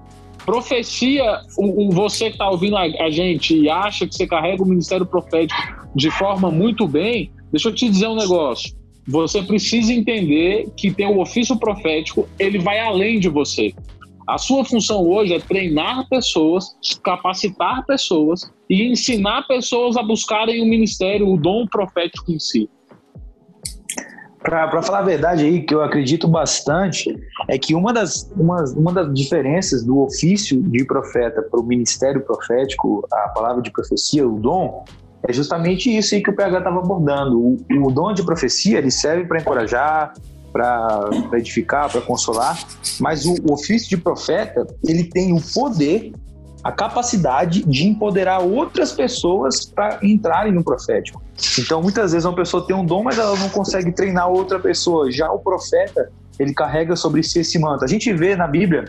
profecia, 0.50 1.42
o, 1.60 1.92
você 1.92 2.26
que 2.26 2.32
está 2.32 2.50
ouvindo 2.50 2.76
a, 2.76 2.82
a, 2.82 3.12
gente 3.12 3.56
e 3.56 3.70
acha 3.70 4.08
que 4.08 4.16
você 4.16 4.26
carrega 4.26 4.64
o 4.64 4.66
ministério 4.66 5.06
profético 5.06 5.62
de 5.96 6.10
forma 6.10 6.50
muito 6.50 6.88
bem, 6.88 7.32
deixa 7.52 7.70
eu 7.70 7.76
te 7.76 7.88
dizer 7.88 8.08
um 8.08 8.16
negócio. 8.16 8.76
Você 9.08 9.44
precisa 9.44 9.94
entender 9.94 10.68
que 10.76 10.92
tem 10.92 11.06
o 11.06 11.20
ofício 11.20 11.56
profético, 11.56 12.28
ele 12.40 12.58
vai 12.58 12.80
além 12.80 13.20
de 13.20 13.30
você. 13.30 13.76
A 14.28 14.40
sua 14.40 14.66
função 14.66 15.08
hoje 15.08 15.36
é 15.36 15.40
treinar 15.40 16.10
pessoas, 16.10 16.76
capacitar 17.04 17.86
pessoas 17.86 18.52
e 18.68 18.88
ensinar 18.88 19.48
pessoas 19.48 19.98
a 19.98 20.02
buscarem 20.02 20.64
o 20.64 20.66
ministério, 20.66 21.32
o 21.32 21.38
dom 21.38 21.68
profético 21.68 22.32
em 22.32 22.40
si. 22.40 22.68
Para 24.42 24.82
falar 24.82 25.00
a 25.00 25.04
verdade 25.04 25.44
aí, 25.44 25.62
que 25.62 25.76
eu 25.76 25.82
acredito 25.82 26.28
bastante, 26.28 27.14
é 27.48 27.58
que 27.58 27.76
uma 27.76 27.92
das, 27.92 28.32
uma, 28.38 28.64
uma 28.76 28.94
das 28.94 29.14
diferenças 29.14 29.84
do 29.84 30.00
ofício 30.00 30.62
de 30.62 30.86
profeta 30.86 31.42
para 31.42 31.60
o 31.60 31.64
ministério 31.64 32.22
profético, 32.22 33.06
a 33.12 33.30
palavra 33.30 33.62
de 33.62 33.70
profecia, 33.70 34.26
o 34.28 34.40
dom, 34.40 34.86
é 35.28 35.34
justamente 35.34 35.96
isso 35.96 36.16
aí 36.16 36.24
que 36.24 36.30
o 36.30 36.36
PH 36.36 36.60
estava 36.60 36.80
abordando. 36.80 37.38
O, 37.38 37.58
o 37.86 37.92
dom 37.92 38.14
de 38.14 38.24
profecia 38.24 38.78
ele 38.78 38.92
serve 38.92 39.26
para 39.26 39.42
encorajar, 39.42 40.14
para 40.52 41.10
edificar, 41.34 41.92
para 41.92 42.02
consolar, 42.02 42.58
mas 43.00 43.26
o, 43.26 43.36
o 43.44 43.54
ofício 43.54 43.90
de 43.90 43.98
profeta 43.98 44.66
ele 44.88 45.04
tem 45.04 45.34
o 45.34 45.42
poder, 45.54 46.14
a 46.64 46.72
capacidade 46.72 47.64
de 47.64 47.88
empoderar 47.88 48.40
outras 48.40 48.92
pessoas 48.92 49.66
para 49.66 50.00
entrarem 50.04 50.52
no 50.52 50.64
profético. 50.64 51.22
Então, 51.58 51.82
muitas 51.82 52.12
vezes 52.12 52.26
uma 52.26 52.36
pessoa 52.36 52.66
tem 52.66 52.76
um 52.76 52.86
dom, 52.86 53.04
mas 53.04 53.18
ela 53.18 53.36
não 53.38 53.50
consegue 53.50 53.92
treinar 53.92 54.30
outra 54.30 54.60
pessoa. 54.60 55.12
Já 55.12 55.32
o 55.32 55.40
profeta, 55.40 56.12
ele 56.38 56.54
carrega 56.54 56.96
sobre 56.96 57.24
si 57.24 57.40
esse 57.40 57.58
manto. 57.58 57.86
A 57.86 57.88
gente 57.88 58.12
vê 58.14 58.36
na 58.36 58.48
Bíblia 58.48 58.86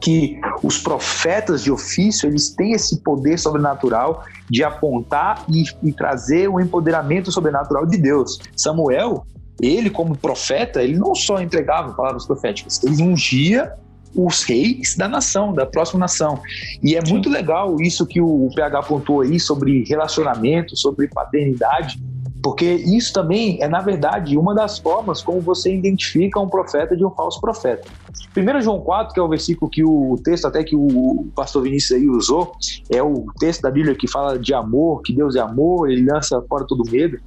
que 0.00 0.38
os 0.62 0.78
profetas 0.78 1.62
de 1.62 1.70
ofício 1.70 2.28
eles 2.28 2.50
têm 2.50 2.72
esse 2.72 3.00
poder 3.00 3.38
sobrenatural 3.38 4.24
de 4.50 4.62
apontar 4.62 5.44
e, 5.48 5.64
e 5.82 5.92
trazer 5.92 6.48
o 6.48 6.60
empoderamento 6.60 7.32
sobrenatural 7.32 7.86
de 7.86 7.96
Deus. 7.96 8.38
Samuel 8.56 9.24
ele, 9.60 9.88
como 9.88 10.16
profeta, 10.16 10.82
ele 10.82 10.98
não 10.98 11.14
só 11.14 11.40
entregava 11.40 11.94
palavras 11.94 12.26
proféticas, 12.26 12.82
ele 12.84 13.02
ungia 13.02 13.72
os 14.16 14.42
reis 14.42 14.96
da 14.96 15.08
nação, 15.08 15.52
da 15.52 15.66
próxima 15.66 16.00
nação. 16.00 16.40
E 16.82 16.96
é 16.96 17.00
muito 17.06 17.28
legal 17.28 17.80
isso 17.80 18.06
que 18.06 18.20
o 18.20 18.48
PH 18.54 18.78
apontou 18.78 19.20
aí 19.20 19.38
sobre 19.38 19.84
relacionamento, 19.84 20.76
sobre 20.76 21.08
paternidade, 21.08 22.00
porque 22.42 22.64
isso 22.64 23.12
também 23.12 23.58
é, 23.60 23.68
na 23.68 23.80
verdade, 23.80 24.38
uma 24.38 24.54
das 24.54 24.78
formas 24.78 25.20
como 25.20 25.40
você 25.40 25.74
identifica 25.74 26.38
um 26.38 26.48
profeta 26.48 26.96
de 26.96 27.04
um 27.04 27.10
falso 27.10 27.40
profeta. 27.40 27.88
1 28.36 28.60
João 28.60 28.80
4, 28.80 29.14
que 29.14 29.20
é 29.20 29.22
o 29.22 29.28
versículo 29.28 29.70
que 29.70 29.82
o 29.82 30.16
texto 30.22 30.46
até 30.46 30.62
que 30.62 30.76
o 30.76 31.26
pastor 31.34 31.62
Vinícius 31.62 31.98
aí 31.98 32.08
usou, 32.08 32.52
é 32.90 33.02
o 33.02 33.26
texto 33.38 33.62
da 33.62 33.70
Bíblia 33.70 33.94
que 33.94 34.06
fala 34.06 34.38
de 34.38 34.54
amor, 34.54 35.02
que 35.02 35.12
Deus 35.12 35.34
é 35.34 35.40
amor, 35.40 35.90
ele 35.90 36.08
lança 36.08 36.40
fora 36.48 36.64
todo 36.66 36.88
medo 36.90 37.18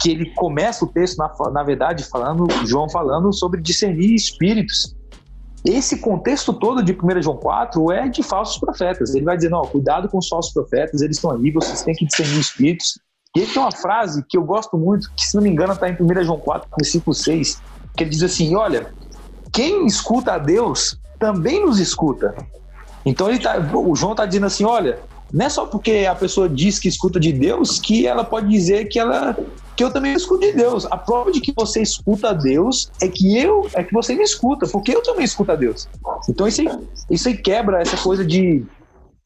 que 0.00 0.10
ele 0.10 0.30
começa 0.34 0.84
o 0.84 0.88
texto, 0.88 1.18
na, 1.18 1.30
na 1.50 1.62
verdade, 1.62 2.04
falando, 2.04 2.46
João 2.66 2.88
falando 2.88 3.32
sobre 3.32 3.60
discernir 3.60 4.14
espíritos. 4.14 4.94
Esse 5.68 5.98
contexto 5.98 6.52
todo 6.52 6.80
de 6.80 6.92
1 6.92 7.22
João 7.22 7.36
4 7.36 7.90
é 7.90 8.08
de 8.08 8.22
falsos 8.22 8.56
profetas. 8.56 9.14
Ele 9.14 9.24
vai 9.24 9.36
dizendo, 9.36 9.56
ó, 9.56 9.66
cuidado 9.66 10.08
com 10.08 10.18
os 10.18 10.28
falsos 10.28 10.52
profetas, 10.52 11.02
eles 11.02 11.16
estão 11.16 11.32
aí, 11.32 11.50
vocês 11.50 11.82
têm 11.82 11.92
que 11.92 12.06
discernir 12.06 12.38
espíritos. 12.38 13.00
E 13.34 13.40
ele 13.40 13.52
tem 13.52 13.60
uma 13.60 13.72
frase 13.72 14.24
que 14.28 14.38
eu 14.38 14.44
gosto 14.44 14.78
muito, 14.78 15.10
que 15.16 15.26
se 15.26 15.34
não 15.34 15.42
me 15.42 15.50
engano 15.50 15.72
está 15.72 15.88
em 15.88 15.96
1 16.00 16.24
João 16.24 16.38
4, 16.38 16.68
versículo 16.78 17.12
6, 17.12 17.60
que 17.96 18.04
ele 18.04 18.10
diz 18.10 18.22
assim, 18.22 18.54
olha, 18.54 18.86
quem 19.52 19.86
escuta 19.86 20.34
a 20.34 20.38
Deus 20.38 20.98
também 21.18 21.64
nos 21.64 21.80
escuta. 21.80 22.34
Então 23.04 23.28
ele 23.28 23.40
tá, 23.40 23.58
o 23.58 23.94
João 23.96 24.12
está 24.12 24.24
dizendo 24.24 24.46
assim, 24.46 24.64
olha, 24.64 25.00
não 25.32 25.46
é 25.46 25.48
só 25.48 25.66
porque 25.66 26.06
a 26.08 26.14
pessoa 26.14 26.48
diz 26.48 26.78
que 26.78 26.88
escuta 26.88 27.18
de 27.18 27.32
Deus 27.32 27.80
que 27.80 28.06
ela 28.06 28.22
pode 28.22 28.48
dizer 28.48 28.86
que 28.86 28.98
ela 28.98 29.36
que 29.76 29.84
eu 29.84 29.92
também 29.92 30.14
escuto 30.14 30.40
de 30.40 30.52
Deus. 30.52 30.86
A 30.86 30.96
prova 30.96 31.30
de 31.30 31.40
que 31.40 31.52
você 31.54 31.82
escuta 31.82 32.30
a 32.30 32.32
Deus 32.32 32.90
é 33.00 33.08
que 33.08 33.38
eu 33.38 33.68
é 33.74 33.84
que 33.84 33.92
você 33.92 34.14
me 34.14 34.22
escuta, 34.22 34.66
porque 34.66 34.94
eu 34.94 35.02
também 35.02 35.24
escuto 35.24 35.52
a 35.52 35.56
Deus. 35.56 35.86
Então 36.28 36.48
isso 36.48 36.62
aí, 36.62 36.68
isso 37.10 37.28
aí 37.28 37.36
quebra 37.36 37.80
essa 37.80 37.96
coisa 37.96 38.24
de 38.24 38.64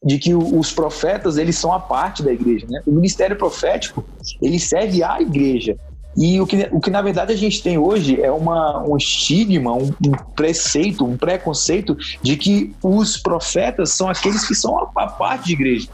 de 0.03 0.19
que 0.19 0.35
os 0.35 0.73
profetas 0.73 1.37
eles 1.37 1.59
são 1.59 1.73
a 1.75 1.79
parte 1.79 2.23
da 2.23 2.33
igreja, 2.33 2.67
né? 2.69 2.81
O 2.87 2.93
ministério 2.93 3.37
profético 3.37 4.05
ele 4.41 4.59
serve 4.59 5.03
à 5.03 5.21
igreja. 5.21 5.77
E 6.17 6.41
o 6.41 6.47
que, 6.47 6.69
o 6.73 6.81
que 6.81 6.91
na 6.91 7.03
verdade 7.03 7.33
a 7.33 7.37
gente 7.37 7.63
tem 7.63 7.79
hoje 7.79 8.21
é 8.21 8.33
uma, 8.33 8.83
um 8.83 8.97
estigma, 8.97 9.73
um, 9.73 9.93
um 10.05 10.13
preceito, 10.35 11.05
um 11.05 11.17
preconceito 11.17 11.97
de 12.21 12.37
que 12.37 12.75
os 12.83 13.17
profetas 13.17 13.93
são 13.93 14.09
aqueles 14.09 14.47
que 14.47 14.55
são 14.55 14.77
a, 14.79 14.91
a 14.97 15.07
parte 15.07 15.47
de 15.47 15.53
igreja. 15.53 15.89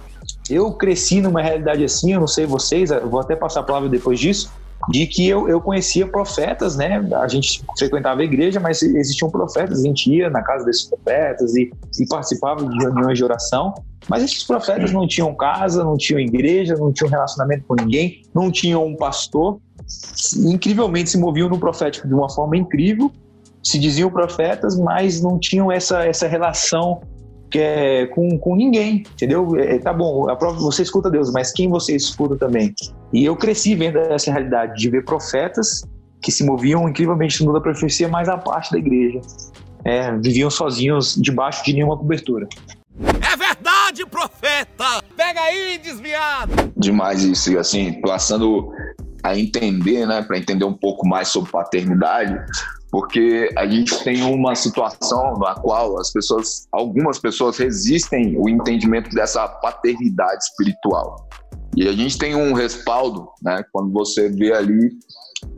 Eu 0.50 0.73
cresci 0.73 1.21
numa 1.21 1.43
realidade 1.43 1.85
assim, 1.85 2.12
eu 2.12 2.21
não 2.21 2.26
sei 2.26 2.47
vocês, 2.47 2.91
vou 3.05 3.21
até 3.21 3.35
passar 3.35 3.61
a 3.61 3.62
palavra 3.62 3.88
depois 3.88 4.19
disso, 4.19 4.50
de 4.91 5.07
que 5.07 5.29
eu, 5.29 5.49
eu 5.49 5.61
conhecia 5.61 6.07
profetas, 6.07 6.76
né? 6.76 7.05
A 7.17 7.26
gente 7.26 7.65
frequentava 7.79 8.21
a 8.21 8.25
igreja, 8.25 8.61
mas 8.61 8.83
existiam 8.83 9.31
profetas, 9.31 9.81
a 9.81 9.83
gente 9.83 10.11
ia 10.11 10.31
na 10.31 10.43
casa 10.43 10.65
desses 10.65 10.85
profetas 10.85 11.57
e, 11.57 11.71
e 11.99 12.07
participava 12.07 12.65
de 12.65 12.79
reuniões 12.79 13.19
de 13.19 13.25
oração. 13.25 13.75
Mas 14.09 14.23
esses 14.23 14.45
profetas 14.45 14.93
não 14.93 15.07
tinham 15.07 15.35
casa, 15.35 15.83
não 15.83 15.97
tinham 15.97 16.21
igreja, 16.21 16.76
não 16.76 16.93
tinham 16.93 17.11
relacionamento 17.11 17.65
com 17.67 17.75
ninguém, 17.75 18.23
não 18.33 18.50
tinham 18.50 18.87
um 18.87 18.95
pastor. 18.95 19.59
Incrivelmente 20.37 21.11
se 21.11 21.19
moviam 21.19 21.49
no 21.49 21.59
profético 21.59 22.07
de 22.07 22.15
uma 22.15 22.31
forma 22.31 22.57
incrível, 22.57 23.11
se 23.62 23.79
diziam 23.79 24.11
profetas, 24.11 24.79
mas 24.79 25.21
não 25.21 25.38
tinham 25.38 25.73
essa, 25.73 26.05
essa 26.05 26.29
relação 26.29 27.00
que 27.50 27.59
é 27.59 28.07
com, 28.07 28.38
com 28.38 28.57
ninguém, 28.57 29.05
entendeu? 29.12 29.57
É, 29.57 29.79
tá 29.79 29.93
bom, 29.93 30.29
a 30.29 30.37
prova 30.37 30.59
você 30.59 30.83
escuta 30.83 31.11
Deus, 31.11 31.33
mas 31.33 31.53
quem 31.53 31.69
você 31.69 31.95
escuta 31.95 32.37
também? 32.37 32.75
E 33.12 33.25
eu 33.25 33.37
cresci 33.37 33.75
vendo 33.75 33.99
essa 33.99 34.31
realidade 34.31 34.81
de 34.81 34.91
ver 34.91 35.05
profetas 35.05 35.83
que 36.21 36.33
se 36.33 36.45
moviam 36.45 36.88
incrivelmente 36.88 37.41
no 37.41 37.47
mundo 37.47 37.57
da 37.57 37.61
profecia, 37.61 38.09
mas 38.09 38.29
a 38.29 38.37
parte 38.37 38.73
da 38.73 38.79
igreja. 38.79 39.21
É, 39.85 40.11
viviam 40.17 40.50
sozinhos 40.50 41.15
debaixo 41.15 41.65
de 41.65 41.73
nenhuma 41.73 41.97
cobertura. 41.97 42.49
É 43.00 43.37
verdade, 43.37 44.05
profeta! 44.07 45.03
Pega 45.17 45.41
aí, 45.41 45.79
desviado! 45.79 46.53
Demais 46.76 47.23
isso, 47.23 47.53
e 47.53 47.59
assim, 47.59 48.00
passando 48.00 48.73
a 49.23 49.38
entender, 49.38 50.07
né, 50.07 50.23
para 50.23 50.38
entender 50.38 50.65
um 50.65 50.73
pouco 50.73 51.07
mais 51.07 51.29
sobre 51.29 51.50
paternidade, 51.50 52.37
porque 52.90 53.50
a 53.57 53.66
gente 53.66 54.02
tem 54.05 54.23
uma 54.23 54.55
situação 54.55 55.35
na 55.38 55.55
qual 55.55 55.99
as 55.99 56.12
pessoas, 56.12 56.66
algumas 56.73 57.19
pessoas 57.19 57.59
resistem 57.59 58.37
o 58.38 58.49
entendimento 58.49 59.11
dessa 59.11 59.47
paternidade 59.49 60.45
espiritual. 60.45 61.28
E 61.76 61.88
a 61.88 61.93
gente 61.93 62.16
tem 62.16 62.35
um 62.35 62.55
respaldo, 62.55 63.28
né, 63.43 63.62
quando 63.73 63.93
você 63.93 64.31
vê 64.31 64.52
ali 64.52 64.90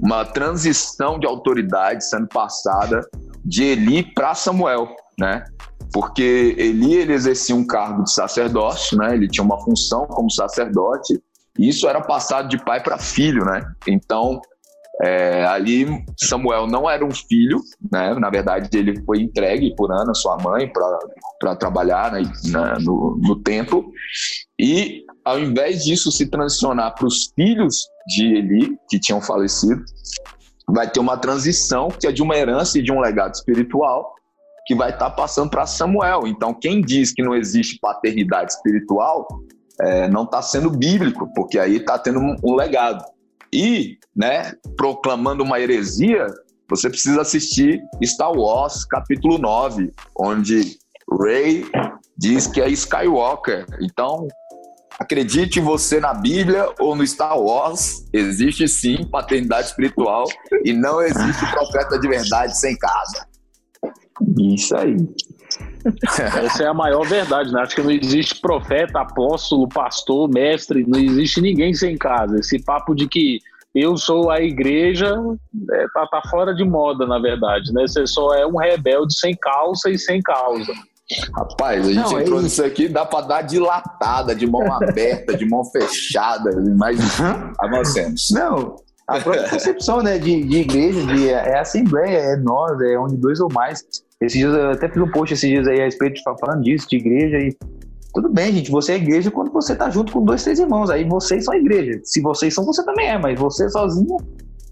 uma 0.02 0.24
transição 0.24 1.18
de 1.18 1.26
autoridade 1.26 2.04
sendo 2.04 2.26
passada 2.28 3.00
de 3.44 3.62
Eli 3.62 4.02
para 4.14 4.34
Samuel, 4.34 4.88
né? 5.18 5.44
Porque 5.92 6.54
Eli 6.58 6.94
ele 6.94 7.12
exercia 7.12 7.54
um 7.54 7.66
cargo 7.66 8.02
de 8.04 8.12
sacerdote, 8.12 8.96
né? 8.96 9.14
Ele 9.14 9.28
tinha 9.28 9.44
uma 9.44 9.58
função 9.60 10.06
como 10.06 10.30
sacerdote. 10.30 11.20
E 11.58 11.68
isso 11.68 11.88
era 11.88 12.00
passado 12.00 12.48
de 12.48 12.62
pai 12.62 12.82
para 12.82 12.98
filho, 12.98 13.44
né? 13.44 13.62
Então 13.86 14.40
é, 15.02 15.44
ali 15.44 15.86
Samuel 16.16 16.66
não 16.66 16.88
era 16.88 17.04
um 17.04 17.10
filho, 17.10 17.60
né? 17.90 18.14
Na 18.14 18.30
verdade 18.30 18.76
ele 18.76 19.00
foi 19.04 19.20
entregue 19.20 19.74
por 19.76 19.92
Ana, 19.92 20.14
sua 20.14 20.36
mãe, 20.38 20.70
para 21.38 21.56
trabalhar 21.56 22.12
né, 22.12 22.22
na, 22.46 22.78
no, 22.80 23.18
no 23.22 23.36
templo. 23.42 23.92
E 24.58 25.04
ao 25.24 25.38
invés 25.38 25.84
disso 25.84 26.10
se 26.10 26.26
transicionar 26.26 26.94
para 26.94 27.06
os 27.06 27.32
filhos 27.34 27.86
de 28.06 28.24
Eli 28.24 28.76
que 28.88 28.98
tinham 28.98 29.20
falecido, 29.20 29.82
vai 30.68 30.90
ter 30.90 31.00
uma 31.00 31.16
transição 31.16 31.88
que 31.88 32.06
é 32.06 32.12
de 32.12 32.22
uma 32.22 32.36
herança 32.36 32.78
e 32.78 32.82
de 32.82 32.92
um 32.92 33.00
legado 33.00 33.34
espiritual 33.34 34.14
que 34.66 34.74
vai 34.74 34.90
estar 34.90 35.10
tá 35.10 35.16
passando 35.16 35.48
para 35.48 35.64
Samuel. 35.64 36.26
Então, 36.26 36.52
quem 36.52 36.82
diz 36.82 37.12
que 37.12 37.22
não 37.22 37.34
existe 37.34 37.78
paternidade 37.80 38.52
espiritual 38.52 39.26
é, 39.80 40.08
não 40.08 40.24
está 40.24 40.42
sendo 40.42 40.70
bíblico, 40.70 41.32
porque 41.34 41.58
aí 41.58 41.76
está 41.76 41.98
tendo 41.98 42.18
um, 42.18 42.36
um, 42.44 42.54
legado. 42.54 43.02
E, 43.52 43.98
né, 44.14 44.52
proclamando 44.76 45.42
uma 45.42 45.60
heresia, 45.60 46.26
você 46.68 46.90
precisa 46.90 47.22
assistir 47.22 47.80
Star 48.04 48.32
Wars 48.32 48.84
capítulo 48.84 49.38
9, 49.38 49.92
onde 50.18 50.78
Rey 51.20 51.64
diz 52.16 52.46
que 52.46 52.60
é 52.60 52.68
Skywalker. 52.68 53.66
Então, 53.80 54.28
Acredite 54.98 55.60
você 55.60 56.00
na 56.00 56.12
Bíblia 56.12 56.74
ou 56.80 56.96
no 56.96 57.06
Star 57.06 57.38
Wars, 57.40 58.04
existe 58.12 58.66
sim 58.66 59.08
paternidade 59.08 59.68
espiritual 59.68 60.24
e 60.64 60.72
não 60.72 61.00
existe 61.00 61.46
profeta 61.52 62.00
de 62.00 62.08
verdade 62.08 62.58
sem 62.58 62.76
casa. 62.76 63.28
Isso 64.36 64.76
aí. 64.76 64.96
Essa 66.44 66.64
é 66.64 66.66
a 66.66 66.74
maior 66.74 67.06
verdade, 67.06 67.52
né? 67.52 67.60
Acho 67.60 67.76
que 67.76 67.82
não 67.82 67.90
existe 67.90 68.40
profeta, 68.40 69.00
apóstolo, 69.00 69.68
pastor, 69.68 70.28
mestre, 70.28 70.84
não 70.86 70.98
existe 70.98 71.40
ninguém 71.40 71.72
sem 71.74 71.96
casa. 71.96 72.38
Esse 72.38 72.62
papo 72.62 72.94
de 72.94 73.08
que 73.08 73.40
eu 73.74 73.96
sou 73.96 74.30
a 74.30 74.40
igreja 74.40 75.14
é, 75.70 75.86
tá, 75.94 76.06
tá 76.06 76.22
fora 76.30 76.54
de 76.54 76.64
moda, 76.64 77.06
na 77.06 77.18
verdade, 77.18 77.72
né? 77.72 77.82
Você 77.86 78.06
só 78.06 78.34
é 78.34 78.46
um 78.46 78.56
rebelde 78.56 79.18
sem 79.18 79.34
calça 79.36 79.90
e 79.90 79.98
sem 79.98 80.20
causa. 80.22 80.72
Rapaz, 81.34 81.88
a 81.88 81.92
gente 81.92 82.12
não, 82.12 82.20
entrou 82.20 82.40
é 82.40 82.42
nisso 82.42 82.62
aqui, 82.62 82.86
dá 82.86 83.06
para 83.06 83.26
dar 83.26 83.42
dilatada, 83.42 84.34
de 84.34 84.46
mão 84.46 84.70
aberta, 84.72 85.34
de 85.34 85.46
mão 85.46 85.64
fechada, 85.64 86.50
mas 86.76 86.98
avancemos. 87.58 88.28
Não, 88.30 88.76
a 89.08 89.20
própria 89.20 89.48
concepção 89.48 90.02
né, 90.02 90.18
de, 90.18 90.44
de 90.44 90.58
igreja, 90.58 91.04
de, 91.06 91.30
é 91.30 91.58
assembleia, 91.58 92.18
é 92.18 92.36
nós, 92.36 92.78
é 92.80 92.98
onde 92.98 93.16
dois 93.16 93.40
ou 93.40 93.50
mais. 93.52 93.82
Esses 94.20 94.38
dias 94.38 94.54
eu 94.54 94.70
até 94.70 94.88
fiz 94.88 95.02
um 95.02 95.10
post 95.10 95.32
esses 95.32 95.48
dias 95.48 95.66
aí 95.66 95.80
a 95.80 95.84
respeito 95.84 96.14
de 96.14 96.22
falando 96.22 96.62
disso, 96.62 96.86
de 96.88 96.96
igreja 96.96 97.38
e. 97.38 97.56
Tudo 98.14 98.30
bem, 98.30 98.52
gente, 98.52 98.70
você 98.70 98.92
é 98.92 98.96
igreja 98.96 99.30
quando 99.30 99.52
você 99.52 99.76
tá 99.76 99.90
junto 99.90 100.12
com 100.12 100.24
dois, 100.24 100.42
três 100.42 100.58
irmãos. 100.58 100.90
Aí 100.90 101.04
vocês 101.04 101.44
são 101.44 101.54
igreja. 101.54 102.00
Se 102.02 102.20
vocês 102.20 102.54
são, 102.54 102.64
você 102.64 102.84
também 102.84 103.06
é, 103.06 103.18
mas 103.18 103.38
você 103.38 103.68
sozinho 103.68 104.16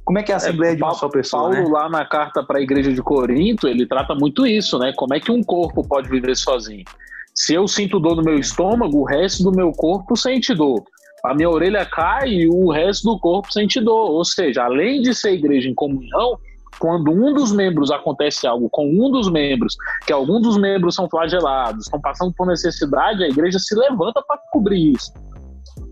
como 0.07 0.21
é 0.21 0.23
que 0.23 0.31
é 0.31 0.35
a 0.35 0.39
Assembleia 0.39 0.73
é, 0.73 0.77
de 0.77 0.83
uma 0.85 0.95
só 0.95 1.09
pessoa? 1.09 1.51
Paulo, 1.51 1.57
né? 1.57 1.69
lá 1.69 1.89
na 1.89 2.05
carta 2.05 2.41
para 2.41 2.59
a 2.59 2.63
Igreja 2.63 2.93
de 2.93 3.03
Corinto, 3.03 3.67
ele 3.67 3.85
trata 3.87 4.15
muito 4.15 4.47
isso, 4.47 4.79
né? 4.79 4.93
Como 4.97 5.13
é 5.13 5.19
que 5.19 5.33
um 5.33 5.43
corpo 5.43 5.83
pode 5.83 6.09
viver 6.09 6.37
sozinho? 6.37 6.85
Se 7.35 7.55
eu 7.55 7.67
sinto 7.67 7.99
dor 7.99 8.15
no 8.15 8.23
meu 8.23 8.39
estômago, 8.39 9.01
o 9.01 9.05
resto 9.05 9.43
do 9.43 9.51
meu 9.51 9.73
corpo 9.73 10.17
sente 10.17 10.55
dor. 10.55 10.85
A 11.27 11.35
minha 11.35 11.51
orelha 11.51 11.85
cai 11.85 12.29
e 12.29 12.49
o 12.49 12.71
resto 12.71 13.13
do 13.13 13.19
corpo 13.19 13.53
sente 13.53 13.81
dor. 13.81 14.11
Ou 14.11 14.25
seja, 14.25 14.65
além 14.65 15.03
de 15.03 15.15
ser 15.15 15.33
igreja 15.33 15.69
em 15.69 15.75
comunhão, 15.75 16.39
quando 16.79 17.11
um 17.11 17.33
dos 17.35 17.53
membros 17.53 17.91
acontece 17.91 18.47
algo 18.47 18.69
com 18.71 18.87
um 18.87 19.11
dos 19.11 19.31
membros, 19.31 19.77
que 20.07 20.13
algum 20.13 20.41
dos 20.41 20.57
membros 20.57 20.95
são 20.95 21.09
flagelados, 21.09 21.87
estão 21.87 22.01
passando 22.01 22.33
por 22.35 22.47
necessidade, 22.47 23.25
a 23.25 23.29
igreja 23.29 23.59
se 23.59 23.75
levanta 23.75 24.23
para 24.27 24.39
cobrir 24.53 24.93
isso. 24.93 25.13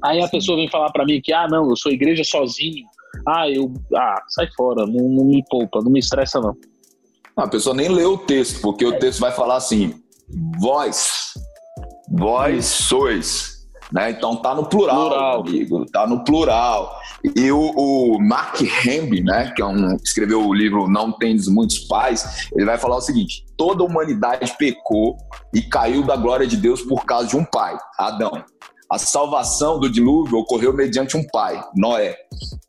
Aí 0.02 0.22
a 0.22 0.28
pessoa 0.28 0.56
vem 0.56 0.68
falar 0.68 0.90
para 0.92 1.04
mim 1.04 1.20
que, 1.22 1.32
ah, 1.32 1.48
não, 1.48 1.68
eu 1.70 1.76
sou 1.76 1.90
igreja 1.90 2.22
sozinho, 2.24 2.84
ah, 3.26 3.48
eu. 3.48 3.72
Ah, 3.94 4.22
sai 4.28 4.48
fora, 4.56 4.86
não, 4.86 5.08
não 5.08 5.24
me 5.24 5.42
poupa, 5.48 5.80
não 5.82 5.90
me 5.90 6.00
estressa, 6.00 6.40
não. 6.40 6.56
A 7.36 7.48
pessoa 7.48 7.74
nem 7.74 7.88
lê 7.88 8.04
o 8.04 8.18
texto, 8.18 8.60
porque 8.60 8.84
o 8.84 8.98
texto 8.98 9.20
vai 9.20 9.32
falar 9.32 9.56
assim: 9.56 9.94
vós, 10.60 11.32
vós 12.10 12.66
sois. 12.66 13.53
Né? 13.94 14.10
Então 14.10 14.34
tá 14.34 14.56
no 14.56 14.66
plural, 14.66 15.08
plural. 15.08 15.40
amigo, 15.42 15.86
tá 15.86 16.04
no 16.04 16.24
plural. 16.24 17.00
E 17.36 17.52
o, 17.52 17.60
o 17.76 18.18
Mark 18.20 18.60
Hamby, 18.60 19.22
né, 19.22 19.52
que 19.54 19.62
é 19.62 19.64
um, 19.64 19.94
escreveu 20.02 20.44
o 20.44 20.52
livro 20.52 20.88
Não 20.88 21.12
Tendes 21.12 21.46
Muitos 21.46 21.78
Pais, 21.78 22.48
ele 22.56 22.64
vai 22.64 22.76
falar 22.76 22.96
o 22.96 23.00
seguinte: 23.00 23.46
toda 23.56 23.84
a 23.84 23.86
humanidade 23.86 24.52
pecou 24.58 25.16
e 25.54 25.62
caiu 25.62 26.02
da 26.02 26.16
glória 26.16 26.44
de 26.44 26.56
Deus 26.56 26.82
por 26.82 27.04
causa 27.04 27.28
de 27.28 27.36
um 27.36 27.44
pai, 27.44 27.78
Adão. 27.96 28.44
A 28.90 28.98
salvação 28.98 29.78
do 29.78 29.88
dilúvio 29.88 30.38
ocorreu 30.38 30.72
mediante 30.72 31.16
um 31.16 31.24
pai, 31.28 31.62
Noé. 31.76 32.16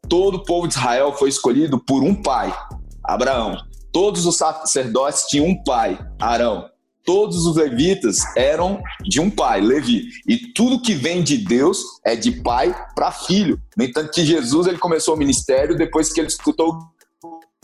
Todo 0.08 0.36
o 0.36 0.44
povo 0.44 0.68
de 0.68 0.76
Israel 0.76 1.12
foi 1.14 1.30
escolhido 1.30 1.84
por 1.84 2.04
um 2.04 2.14
pai, 2.14 2.56
Abraão. 3.04 3.58
Todos 3.92 4.28
os 4.28 4.38
sacerdotes 4.38 5.24
tinham 5.28 5.48
um 5.48 5.64
pai, 5.64 5.98
Arão. 6.22 6.70
Todos 7.06 7.46
os 7.46 7.56
levitas 7.56 8.18
eram 8.36 8.82
de 9.04 9.22
um 9.22 9.30
pai, 9.30 9.62
Levi. 9.62 10.10
E 10.28 10.38
tudo 10.54 10.82
que 10.82 10.96
vem 10.96 11.24
de 11.24 11.38
Deus 11.38 11.84
é 12.04 12.16
de 12.16 12.32
pai 12.42 12.76
para 12.96 13.12
filho. 13.12 13.62
No 13.78 13.84
entanto, 13.84 14.12
que 14.12 14.26
Jesus 14.26 14.66
ele 14.66 14.80
começou 14.80 15.14
o 15.14 15.18
ministério 15.18 15.78
depois 15.78 16.12
que 16.12 16.20
ele 16.20 16.28
escutou 16.28 16.80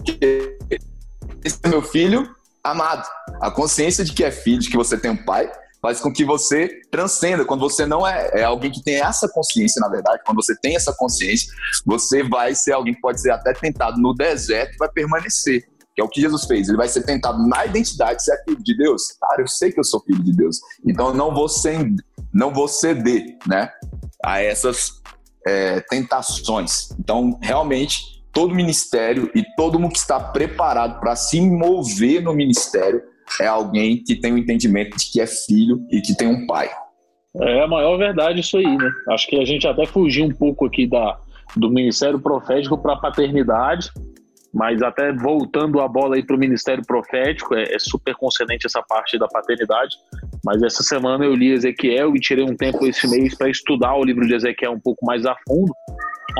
que 0.05 0.17
esse 1.43 1.59
é 1.63 1.67
meu 1.67 1.81
filho 1.81 2.29
amado. 2.63 3.07
A 3.41 3.49
consciência 3.49 4.05
de 4.05 4.13
que 4.13 4.23
é 4.23 4.31
filho, 4.31 4.59
de 4.59 4.69
que 4.69 4.77
você 4.77 4.97
tem 4.97 5.09
um 5.09 5.25
pai, 5.25 5.51
faz 5.81 5.99
com 5.99 6.13
que 6.13 6.23
você 6.23 6.69
transcenda. 6.91 7.43
Quando 7.43 7.61
você 7.61 7.85
não 7.85 8.07
é, 8.07 8.29
é, 8.33 8.43
alguém 8.43 8.71
que 8.71 8.83
tem 8.83 9.01
essa 9.01 9.27
consciência, 9.27 9.79
na 9.79 9.89
verdade, 9.89 10.21
quando 10.25 10.41
você 10.41 10.55
tem 10.55 10.75
essa 10.75 10.93
consciência, 10.93 11.51
você 11.85 12.21
vai 12.21 12.53
ser 12.53 12.73
alguém 12.73 12.93
que 12.93 13.01
pode 13.01 13.19
ser 13.19 13.31
até 13.31 13.53
tentado 13.53 13.99
no 13.99 14.13
deserto 14.13 14.77
vai 14.77 14.89
permanecer. 14.89 15.67
Que 15.95 16.01
é 16.01 16.03
o 16.03 16.09
que 16.09 16.21
Jesus 16.21 16.45
fez. 16.45 16.67
Ele 16.67 16.77
vai 16.77 16.87
ser 16.87 17.03
tentado 17.03 17.45
na 17.47 17.65
identidade, 17.65 18.23
ser 18.23 18.41
filho 18.43 18.63
de 18.63 18.77
Deus. 18.77 19.03
Cara, 19.19 19.41
eu 19.41 19.47
sei 19.47 19.71
que 19.71 19.79
eu 19.79 19.83
sou 19.83 20.01
filho 20.01 20.23
de 20.23 20.33
Deus. 20.33 20.59
Então 20.85 21.09
eu 21.09 21.13
não 21.13 21.33
vou, 21.33 21.49
ceder, 21.49 21.95
não 22.33 22.53
vou 22.53 22.67
ceder 22.67 23.37
né, 23.47 23.69
a 24.23 24.41
essas 24.41 25.01
é, 25.45 25.81
tentações. 25.81 26.91
Então, 26.99 27.37
realmente, 27.41 28.23
todo 28.31 28.55
ministério 28.55 29.29
e 29.35 29.43
todo 29.55 29.79
mundo 29.79 29.93
que 29.93 29.99
está 29.99 30.19
preparado 30.19 30.99
para 30.99 31.15
se 31.15 31.41
mover 31.41 32.21
no 32.21 32.33
ministério 32.33 33.01
é 33.39 33.47
alguém 33.47 34.03
que 34.03 34.15
tem 34.15 34.31
o 34.31 34.35
um 34.35 34.37
entendimento 34.37 34.97
de 34.97 35.11
que 35.11 35.21
é 35.21 35.27
filho 35.27 35.85
e 35.89 36.01
que 36.01 36.15
tem 36.15 36.27
um 36.27 36.45
pai. 36.45 36.69
É 37.39 37.61
a 37.61 37.67
maior 37.67 37.97
verdade 37.97 38.41
isso 38.41 38.57
aí, 38.57 38.77
né? 38.77 38.91
Acho 39.09 39.27
que 39.27 39.39
a 39.39 39.45
gente 39.45 39.65
até 39.65 39.85
fugiu 39.85 40.25
um 40.25 40.31
pouco 40.31 40.65
aqui 40.65 40.85
da, 40.85 41.17
do 41.55 41.69
ministério 41.69 42.19
profético 42.19 42.77
para 42.77 42.93
a 42.93 42.97
paternidade, 42.97 43.89
mas 44.53 44.81
até 44.81 45.13
voltando 45.13 45.79
a 45.79 45.87
bola 45.87 46.15
aí 46.15 46.23
para 46.23 46.35
o 46.35 46.39
ministério 46.39 46.83
profético, 46.85 47.55
é, 47.55 47.63
é, 47.73 47.79
super 47.79 48.13
concedente 48.15 48.65
essa 48.65 48.81
parte 48.81 49.17
da 49.17 49.27
paternidade. 49.27 49.95
Mas 50.43 50.61
essa 50.61 50.83
semana 50.83 51.23
eu 51.23 51.33
li 51.33 51.51
Ezequiel 51.51 52.15
e 52.15 52.19
tirei 52.19 52.43
um 52.43 52.55
tempo 52.55 52.85
esse 52.85 53.07
mês 53.07 53.35
para 53.35 53.49
estudar 53.49 53.95
o 53.95 54.03
livro 54.03 54.27
de 54.27 54.33
Ezequiel 54.33 54.73
um 54.73 54.79
pouco 54.79 55.05
mais 55.05 55.25
a 55.25 55.35
fundo. 55.47 55.73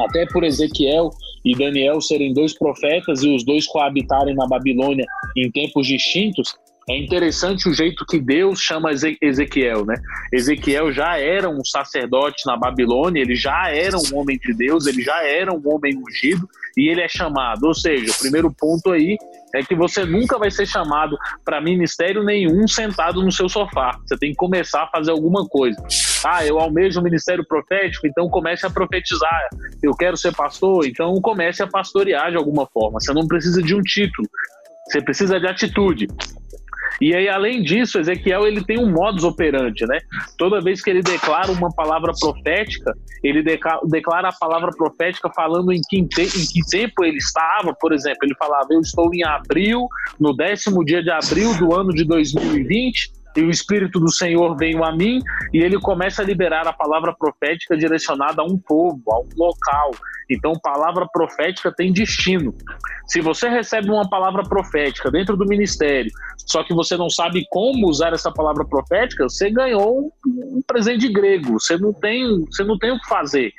Até 0.06 0.26
por 0.26 0.43
Ezequiel 0.43 1.10
e 1.43 1.56
Daniel 1.56 2.02
serem 2.02 2.34
dois 2.34 2.58
profetas 2.58 3.24
e 3.24 3.34
os 3.34 3.43
dois 3.45 3.65
coabitarem 3.67 4.36
na 4.36 4.47
Babilônia 4.47 5.06
em 5.36 5.52
tempos 5.52 5.88
distintos, 5.88 6.54
é 6.89 6.98
interessante 6.98 7.70
o 7.70 7.74
jeito 7.74 8.06
que 8.06 8.20
Deus 8.20 8.60
chama 8.60 8.89
Ezequiel, 9.22 9.86
né? 9.86 9.96
Ezequiel 10.34 10.91
já 10.91 11.17
era 11.17 11.48
um 11.48 11.63
sacerdote 11.63 12.44
na 12.46 12.58
Babilônia, 12.58 13.22
ele 13.22 13.36
já 13.36 13.70
era 13.70 13.96
um 13.96 14.17
homem 14.17 14.38
de 14.38 14.54
Deus, 14.54 14.88
ele 14.88 15.04
já 15.04 15.24
era 15.24 15.54
um 15.54 15.62
homem 15.65 15.96
ungido 15.96 16.50
e 16.76 16.89
ele 16.89 17.02
é 17.02 17.08
chamado. 17.08 17.65
Ou 17.67 17.74
seja, 17.74 18.12
o 18.12 18.20
primeiro 18.20 18.52
ponto 18.52 18.91
aí 18.91 19.15
é 19.54 19.62
que 19.62 19.76
você 19.76 20.06
nunca 20.06 20.39
vai 20.39 20.50
ser 20.50 20.65
chamado 20.65 21.17
para 21.46 21.62
ministério 21.62 22.24
nenhum 22.24 22.67
sentado 22.67 23.22
no 23.22 23.32
seu 23.32 23.48
sofá. 23.48 23.98
Você 24.06 24.17
tem 24.17 24.32
que 24.32 24.38
começar 24.38 24.84
a 24.84 24.88
fazer 24.88 25.12
alguma 25.12 25.48
coisa. 25.48 25.78
Ah, 26.26 26.46
eu 26.46 26.60
almejo 26.60 27.00
o 27.00 27.04
ministério 27.04 27.46
profético, 27.48 28.08
então 28.08 28.28
comece 28.28 28.65
a 28.65 28.70
profetizar. 28.70 29.50
Eu 29.84 29.94
quero 29.94 30.17
ser 30.17 30.36
pastor, 30.36 30.88
então 30.88 31.13
comece 31.22 31.62
a 31.62 31.67
pastorear 31.67 32.32
de 32.32 32.38
alguma 32.38 32.65
forma. 32.65 33.00
Você 33.00 33.13
não 33.13 33.28
precisa 33.28 33.62
de 33.62 33.76
um 33.76 33.82
título. 33.82 34.28
Você 34.88 35.02
precisa 35.02 35.39
de 35.39 35.48
atitude. 35.48 36.08
E 37.02 37.16
aí, 37.16 37.28
além 37.28 37.64
disso, 37.64 38.00
Ezequiel 38.00 38.46
ele 38.46 38.64
tem 38.64 38.78
um 38.78 38.92
modus 38.92 39.24
operandi, 39.24 39.88
né? 39.88 39.98
Toda 40.38 40.62
vez 40.62 40.84
que 40.84 40.90
ele 40.92 41.02
declara 41.02 41.52
uma 41.52 41.74
palavra 41.74 42.14
profética, 42.20 42.94
ele 43.24 43.42
declara 43.42 44.30
a 44.30 44.34
palavra 44.34 44.70
profética 44.70 45.32
falando 45.36 45.72
em 45.72 45.82
que, 45.90 45.98
em 45.98 46.08
que 46.08 46.62
tempo 46.70 47.04
ele 47.04 47.18
estava. 47.18 47.74
Por 47.74 47.92
exemplo, 47.92 48.20
ele 48.22 48.36
falava: 48.38 48.68
Eu 48.70 48.82
estou 48.82 49.12
em 49.16 49.24
abril, 49.24 49.88
no 50.20 50.36
décimo 50.36 50.86
dia 50.86 51.02
de 51.02 51.10
abril 51.10 51.58
do 51.58 51.74
ano 51.74 51.90
de 51.92 52.06
2020 52.06 53.21
e 53.36 53.41
o 53.41 53.50
Espírito 53.50 54.00
do 54.00 54.12
Senhor 54.12 54.56
veio 54.58 54.84
a 54.84 54.96
mim, 54.96 55.20
e 55.54 55.60
ele 55.60 55.80
começa 55.80 56.22
a 56.22 56.26
liberar 56.26 56.67
a 56.67 56.74
palavra 56.74 57.13
profética 57.17 57.78
direcionada 57.78 58.41
a 58.41 58.46
um 58.46 58.58
povo, 58.58 59.02
a 59.10 59.20
um 59.20 59.30
local. 59.38 59.91
Então, 60.30 60.54
palavra 60.62 61.08
profética 61.12 61.74
tem 61.76 61.91
destino. 61.91 62.54
Se 63.08 63.20
você 63.20 63.50
recebe 63.50 63.89
uma 63.89 64.10
palavra 64.10 64.44
profética 64.44 65.12
dentro 65.12 65.36
do 65.36 65.46
ministério, 65.46 66.12
só 66.38 66.63
que 66.63 66.74
você 66.74 66.96
não 66.96 67.10
sabe 67.10 67.46
como 67.50 67.88
usar 67.89 68.13
essa 68.13 68.32
palavra 68.32 68.65
profética, 68.65 69.28
você 69.28 69.50
ganhou 69.50 70.12
um, 70.26 70.62
presente 70.65 71.12
grego. 71.12 71.60
Você 71.60 71.78
não 71.78 71.94
tem, 71.94 72.46
você 72.46 72.63
não 72.63 72.78
tem 72.78 72.91
o 72.91 73.00
que 73.00 73.08
fazer, 73.08 73.52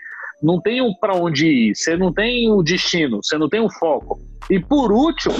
não 0.42 0.60
tem 0.60 0.80
para 0.98 1.14
onde 1.14 1.46
ir, 1.46 1.76
você 1.76 1.96
não 1.96 2.12
tem 2.12 2.50
o 2.50 2.62
destino, 2.62 3.22
você 3.22 3.36
não 3.36 3.48
tem 3.48 3.60
o 3.60 3.70
foco. 3.70 4.18
E 4.50 4.58
por 4.58 4.90
último, 4.90 5.34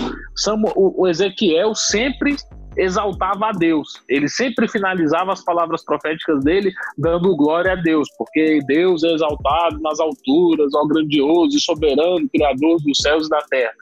o 0.77 1.09
Ezequiel 1.09 1.75
sempre 1.75 2.37
exaltava 2.77 3.49
a 3.49 3.53
Deus. 3.53 4.03
Ele 4.09 4.29
sempre 4.29 4.69
finalizava 4.69 5.33
as 5.33 5.45
palavras 5.45 5.85
proféticas 5.85 6.43
dele 6.43 6.73
dando 6.97 7.37
glória 7.37 7.73
a 7.73 7.77
Deus, 7.77 8.09
porque 8.17 8.61
Deus 8.67 9.03
é 9.05 9.13
exaltado 9.13 9.81
nas 9.81 10.01
alturas, 10.01 10.73
ó 10.75 10.87
grandioso 10.87 11.57
e 11.57 11.61
soberano, 11.61 12.29
criador 12.29 12.79
dos 12.83 12.99
céus 12.99 13.27
e 13.27 13.31
da 13.31 13.41
terra. 13.43 13.73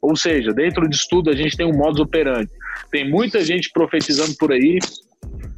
Ou 0.00 0.16
seja, 0.16 0.52
dentro 0.52 0.88
disso 0.88 1.06
tudo 1.10 1.30
a 1.30 1.36
gente 1.36 1.56
tem 1.56 1.66
um 1.66 1.76
modus 1.76 2.00
operandi. 2.00 2.50
Tem 2.90 3.08
muita 3.08 3.44
gente 3.44 3.70
profetizando 3.72 4.34
por 4.38 4.52
aí, 4.52 4.78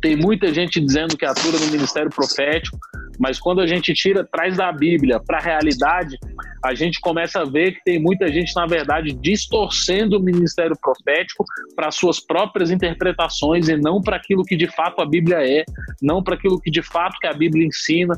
tem 0.00 0.16
muita 0.16 0.52
gente 0.52 0.80
dizendo 0.80 1.16
que 1.16 1.26
atua 1.26 1.52
no 1.52 1.70
ministério 1.70 2.10
profético, 2.10 2.78
mas 3.20 3.38
quando 3.38 3.60
a 3.60 3.66
gente 3.66 3.92
tira, 3.92 4.24
traz 4.24 4.56
da 4.56 4.72
Bíblia 4.72 5.20
para 5.20 5.36
a 5.36 5.42
realidade, 5.42 6.16
a 6.64 6.74
gente 6.74 6.98
começa 7.00 7.40
a 7.40 7.44
ver 7.44 7.72
que 7.72 7.84
tem 7.84 8.00
muita 8.00 8.26
gente, 8.28 8.56
na 8.56 8.66
verdade, 8.66 9.12
distorcendo 9.12 10.16
o 10.16 10.22
ministério 10.22 10.74
profético 10.80 11.44
para 11.76 11.90
suas 11.90 12.18
próprias 12.18 12.70
interpretações 12.70 13.68
e 13.68 13.76
não 13.76 14.00
para 14.00 14.16
aquilo 14.16 14.42
que 14.42 14.56
de 14.56 14.66
fato 14.74 15.02
a 15.02 15.06
Bíblia 15.06 15.46
é, 15.46 15.66
não 16.00 16.22
para 16.22 16.34
aquilo 16.34 16.58
que 16.58 16.70
de 16.70 16.82
fato 16.82 17.18
que 17.20 17.26
a 17.26 17.34
Bíblia 17.34 17.66
ensina. 17.66 18.14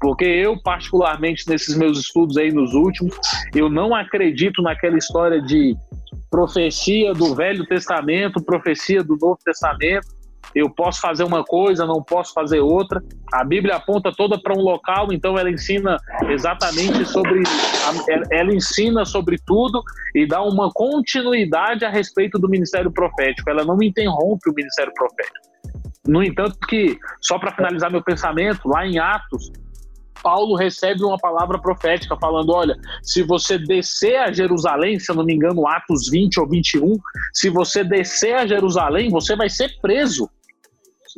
Porque 0.00 0.24
eu, 0.24 0.58
particularmente, 0.62 1.46
nesses 1.46 1.76
meus 1.76 1.98
estudos 1.98 2.38
aí 2.38 2.50
nos 2.50 2.72
últimos, 2.72 3.14
eu 3.54 3.68
não 3.68 3.94
acredito 3.94 4.62
naquela 4.62 4.96
história 4.96 5.42
de 5.42 5.76
profecia 6.30 7.12
do 7.12 7.34
Velho 7.34 7.66
Testamento, 7.66 8.42
profecia 8.42 9.02
do 9.02 9.16
Novo 9.20 9.38
Testamento, 9.44 10.06
eu 10.54 10.70
posso 10.70 11.00
fazer 11.00 11.24
uma 11.24 11.44
coisa, 11.44 11.86
não 11.86 12.02
posso 12.02 12.32
fazer 12.32 12.60
outra. 12.60 13.02
A 13.32 13.44
Bíblia 13.44 13.76
aponta 13.76 14.10
toda 14.10 14.40
para 14.40 14.54
um 14.54 14.62
local, 14.62 15.12
então 15.12 15.38
ela 15.38 15.50
ensina 15.50 15.98
exatamente 16.28 17.04
sobre. 17.04 17.42
Ela 18.30 18.54
ensina 18.54 19.04
sobre 19.04 19.38
tudo 19.44 19.82
e 20.14 20.26
dá 20.26 20.42
uma 20.42 20.70
continuidade 20.72 21.84
a 21.84 21.90
respeito 21.90 22.38
do 22.38 22.48
ministério 22.48 22.90
profético. 22.90 23.50
Ela 23.50 23.64
não 23.64 23.76
interrompe 23.82 24.50
o 24.50 24.54
ministério 24.54 24.92
profético. 24.94 25.48
No 26.06 26.22
entanto, 26.22 26.58
que, 26.66 26.98
só 27.20 27.38
para 27.38 27.54
finalizar 27.54 27.90
meu 27.90 28.02
pensamento, 28.02 28.66
lá 28.66 28.86
em 28.86 28.98
Atos, 28.98 29.52
Paulo 30.22 30.54
recebe 30.54 31.04
uma 31.04 31.18
palavra 31.18 31.58
profética 31.58 32.16
falando: 32.16 32.52
olha, 32.52 32.76
se 33.02 33.22
você 33.22 33.58
descer 33.58 34.16
a 34.16 34.32
Jerusalém, 34.32 34.98
se 34.98 35.10
eu 35.10 35.16
não 35.16 35.24
me 35.24 35.34
engano, 35.34 35.66
Atos 35.66 36.08
20 36.08 36.40
ou 36.40 36.48
21, 36.48 36.96
se 37.32 37.48
você 37.48 37.84
descer 37.84 38.34
a 38.34 38.46
Jerusalém, 38.46 39.10
você 39.10 39.36
vai 39.36 39.48
ser 39.48 39.78
preso. 39.80 40.28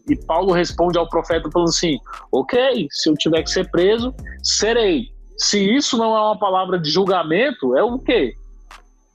E 0.09 0.17
Paulo 0.17 0.53
responde 0.53 0.99
ao 0.99 1.09
profeta 1.09 1.51
falando 1.51 1.69
assim: 1.69 1.99
ok, 2.33 2.87
se 2.91 3.09
eu 3.09 3.15
tiver 3.15 3.43
que 3.43 3.51
ser 3.51 3.71
preso, 3.71 4.15
serei. 4.43 5.09
Se 5.37 5.59
isso 5.59 5.97
não 5.97 6.17
é 6.17 6.21
uma 6.21 6.39
palavra 6.39 6.79
de 6.79 6.91
julgamento, 6.91 7.77
é 7.77 7.83
o 7.83 7.99
quê? 7.99 8.35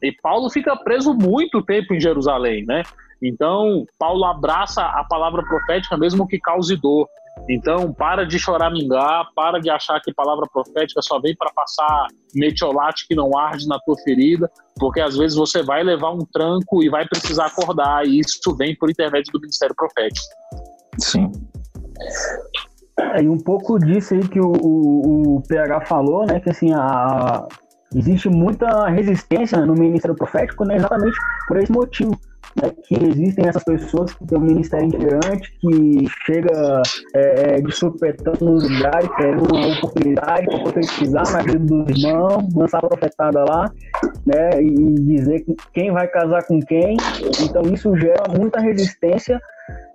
E 0.02 0.12
Paulo 0.12 0.50
fica 0.50 0.76
preso 0.76 1.13
muito 1.13 1.62
tempo 1.62 1.93
em 1.93 2.00
Jerusalém, 2.00 2.65
né? 2.65 2.84
Então, 3.21 3.86
Paulo 3.98 4.26
abraça 4.26 4.84
a 4.84 5.04
palavra 5.04 5.43
profética 5.43 5.98
mesmo 5.98 6.28
que 6.28 6.39
cause 6.39 6.76
dor. 6.76 7.08
Então, 7.50 7.93
para 7.93 8.26
de 8.26 8.39
choramingar, 8.39 9.28
para 9.36 9.60
de 9.60 9.69
achar 9.69 10.00
que 10.02 10.13
palavra 10.13 10.48
profética 10.52 11.02
só 11.02 11.19
vem 11.19 11.36
para 11.36 11.52
passar 11.54 12.08
metiolate 12.34 13.08
que 13.08 13.15
não 13.15 13.38
arde 13.38 13.67
na 13.67 13.80
tua 13.80 13.95
ferida, 14.04 14.50
porque 14.78 15.00
às 15.00 15.15
vezes 15.15 15.38
você 15.38 15.62
vai 15.62 15.84
levar 15.84 16.12
um 16.12 16.26
tranco 16.34 16.84
e 16.84 16.89
vai 16.89 17.06
precisar 17.08 17.48
acordar, 17.48 18.06
e 18.06 18.19
isso 18.19 18.56
vem 18.58 18.76
por 18.76 18.89
intermédio 18.89 19.32
do 19.32 19.39
ministério 19.39 19.76
profético. 19.76 20.26
Sim. 21.00 21.32
É, 22.98 23.21
e 23.21 23.30
um 23.30 23.38
pouco 23.38 23.78
disso 23.78 24.13
aí 24.13 24.28
que 24.28 24.39
o, 24.39 24.52
o, 24.52 25.38
o 25.38 25.43
PH 25.48 25.82
falou, 25.86 26.26
né? 26.26 26.39
Que 26.39 26.50
assim, 26.50 26.74
a, 26.74 27.45
existe 27.93 28.30
muita 28.30 28.88
resistência 28.88 29.65
no 29.65 29.74
ministério 29.74 30.15
profético, 30.15 30.65
né? 30.65 30.78
Exatamente 30.78 31.17
por 31.48 31.58
esse 31.58 31.71
motivo 31.71 32.17
né, 32.56 32.72
que 32.84 32.96
existem 32.96 33.48
essas 33.48 33.64
pessoas 33.64 34.14
que 34.14 34.26
têm 34.26 34.38
um 34.38 34.42
ministério 34.42 34.88
itinerante, 34.88 35.52
que 35.60 36.06
chega 36.26 36.82
é, 37.14 37.62
de 37.62 37.74
nos 38.42 38.70
lugares, 38.70 39.10
querendo 39.16 39.56
uma 39.56 39.78
oportunidade 39.78 40.46
para 40.48 40.60
profetizar 40.60 41.32
na 41.32 41.42
vida 41.42 41.60
dos 41.60 41.90
irmãos, 41.90 42.54
lançar 42.54 42.80
a 42.80 42.88
profetada 42.88 43.44
lá, 43.44 43.72
né, 44.26 44.62
e 44.62 44.96
dizer 45.02 45.46
quem 45.74 45.92
vai 45.92 46.08
casar 46.08 46.44
com 46.46 46.60
quem. 46.60 46.98
Então 47.42 47.64
isso 47.74 47.96
gera 47.98 48.24
muita 48.30 48.60
resistência 48.60 49.40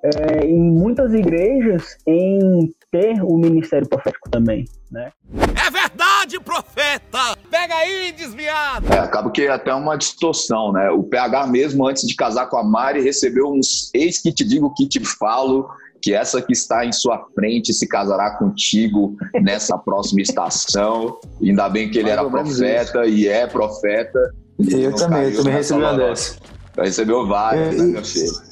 é, 0.02 0.44
em 0.44 0.58
muitas 0.58 1.12
igrejas 1.12 1.96
em 2.06 2.72
ter 2.90 3.22
o 3.22 3.36
ministério 3.36 3.88
profético 3.88 4.28
também, 4.30 4.64
né? 4.90 5.12
É 5.34 5.70
verdade, 5.70 6.40
profeta! 6.40 7.36
Pega 7.50 7.74
aí, 7.74 8.12
desviado! 8.12 8.92
É, 8.92 8.98
acaba 8.98 9.30
que 9.30 9.42
é 9.42 9.50
até 9.50 9.72
uma 9.72 9.96
distorção, 9.96 10.72
né? 10.72 10.90
O 10.90 11.04
PH 11.04 11.46
mesmo, 11.46 11.86
antes 11.86 12.06
de 12.06 12.14
casar 12.14 12.46
com 12.46 12.56
a 12.56 12.64
Mari, 12.64 13.00
recebeu 13.00 13.48
uns 13.48 13.90
eis 13.94 14.20
que 14.20 14.32
te 14.32 14.44
digo 14.44 14.74
que 14.74 14.88
te 14.88 15.00
falo, 15.00 15.68
que 16.02 16.14
essa 16.14 16.42
que 16.42 16.52
está 16.52 16.84
em 16.84 16.92
sua 16.92 17.26
frente 17.34 17.72
se 17.72 17.86
casará 17.86 18.36
contigo 18.36 19.16
nessa 19.40 19.78
próxima 19.78 20.22
estação. 20.22 21.18
Ainda 21.40 21.68
bem 21.68 21.90
que 21.90 21.98
ele 21.98 22.10
era 22.10 22.24
profeta 22.24 23.06
e 23.06 23.28
é 23.28 23.46
profeta. 23.46 24.18
Eu 24.58 24.94
também, 24.94 25.32
também 25.32 25.52
recebi 25.52 25.80
uma 25.80 25.96
dessa. 25.96 26.36
Recebeu 26.76 27.26
várias, 27.26 27.74
é, 27.74 27.78
né, 27.78 27.84
meu 27.84 28.04
filho? 28.04 28.49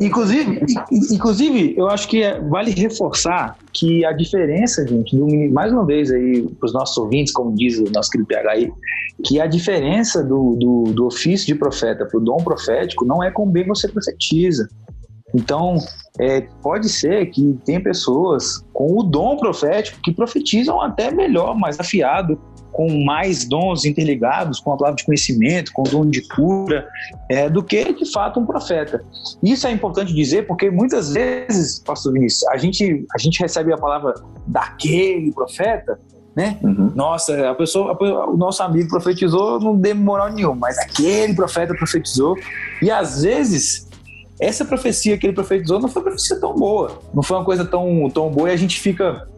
Inclusive, 0.00 0.60
inclusive, 1.10 1.74
eu 1.76 1.88
acho 1.88 2.08
que 2.08 2.22
é, 2.22 2.40
vale 2.40 2.70
reforçar 2.70 3.56
que 3.72 4.04
a 4.04 4.12
diferença, 4.12 4.86
gente, 4.86 5.16
do, 5.16 5.26
mais 5.52 5.72
uma 5.72 5.84
vez 5.84 6.10
aí, 6.10 6.42
para 6.58 6.66
os 6.66 6.72
nossos 6.72 6.96
ouvintes, 6.96 7.32
como 7.32 7.54
diz 7.54 7.78
o 7.78 7.90
nosso 7.92 8.10
querido 8.10 8.28
PH 8.28 8.50
aí, 8.50 8.72
que 9.24 9.40
a 9.40 9.46
diferença 9.46 10.22
do, 10.22 10.56
do, 10.56 10.92
do 10.92 11.06
ofício 11.06 11.46
de 11.46 11.54
profeta 11.54 12.06
para 12.06 12.18
o 12.18 12.22
dom 12.22 12.38
profético 12.38 13.04
não 13.04 13.22
é 13.22 13.30
com 13.30 13.48
bem 13.48 13.66
você 13.66 13.88
profetiza. 13.88 14.68
Então, 15.34 15.76
é, 16.18 16.42
pode 16.62 16.88
ser 16.88 17.26
que 17.26 17.58
tem 17.64 17.80
pessoas 17.80 18.62
com 18.72 18.98
o 18.98 19.02
dom 19.02 19.36
profético 19.36 20.00
que 20.02 20.12
profetizam 20.12 20.80
até 20.80 21.10
melhor, 21.10 21.56
mais 21.56 21.80
afiado, 21.80 22.38
com 22.72 23.04
mais 23.04 23.44
dons 23.44 23.84
interligados 23.84 24.58
com 24.58 24.72
a 24.72 24.76
palavra 24.76 24.96
de 24.96 25.04
conhecimento, 25.04 25.72
com 25.72 25.82
o 25.82 25.88
dom 25.88 26.06
de 26.06 26.26
cura, 26.28 26.88
é, 27.28 27.48
do 27.48 27.62
que 27.62 27.92
de 27.92 28.10
fato 28.10 28.40
um 28.40 28.46
profeta. 28.46 29.04
Isso 29.42 29.66
é 29.66 29.70
importante 29.70 30.12
dizer 30.14 30.46
porque 30.46 30.70
muitas 30.70 31.12
vezes, 31.12 31.78
pastor 31.80 32.14
Vinícius, 32.14 32.48
a 32.48 32.56
gente, 32.56 33.06
a 33.14 33.18
gente 33.18 33.38
recebe 33.38 33.72
a 33.72 33.76
palavra 33.76 34.14
daquele 34.46 35.30
profeta, 35.32 35.98
né? 36.34 36.58
Uhum. 36.62 36.90
Nossa, 36.94 37.50
a 37.50 37.54
pessoa, 37.54 37.92
a, 37.92 38.30
o 38.30 38.36
nosso 38.36 38.62
amigo 38.62 38.88
profetizou, 38.88 39.60
não 39.60 39.76
deu 39.76 39.94
moral 39.94 40.32
nenhuma, 40.32 40.54
mas 40.54 40.78
aquele 40.78 41.34
profeta 41.34 41.74
profetizou, 41.74 42.36
e 42.80 42.90
às 42.90 43.22
vezes 43.22 43.86
essa 44.40 44.64
profecia 44.64 45.16
que 45.18 45.26
ele 45.26 45.34
profetizou 45.34 45.78
não 45.78 45.88
foi 45.88 46.02
uma 46.02 46.08
profecia 46.08 46.40
tão 46.40 46.54
boa, 46.54 46.98
não 47.12 47.22
foi 47.22 47.36
uma 47.36 47.44
coisa 47.44 47.64
tão, 47.64 48.10
tão 48.10 48.30
boa, 48.30 48.48
e 48.48 48.52
a 48.52 48.56
gente 48.56 48.80
fica 48.80 49.28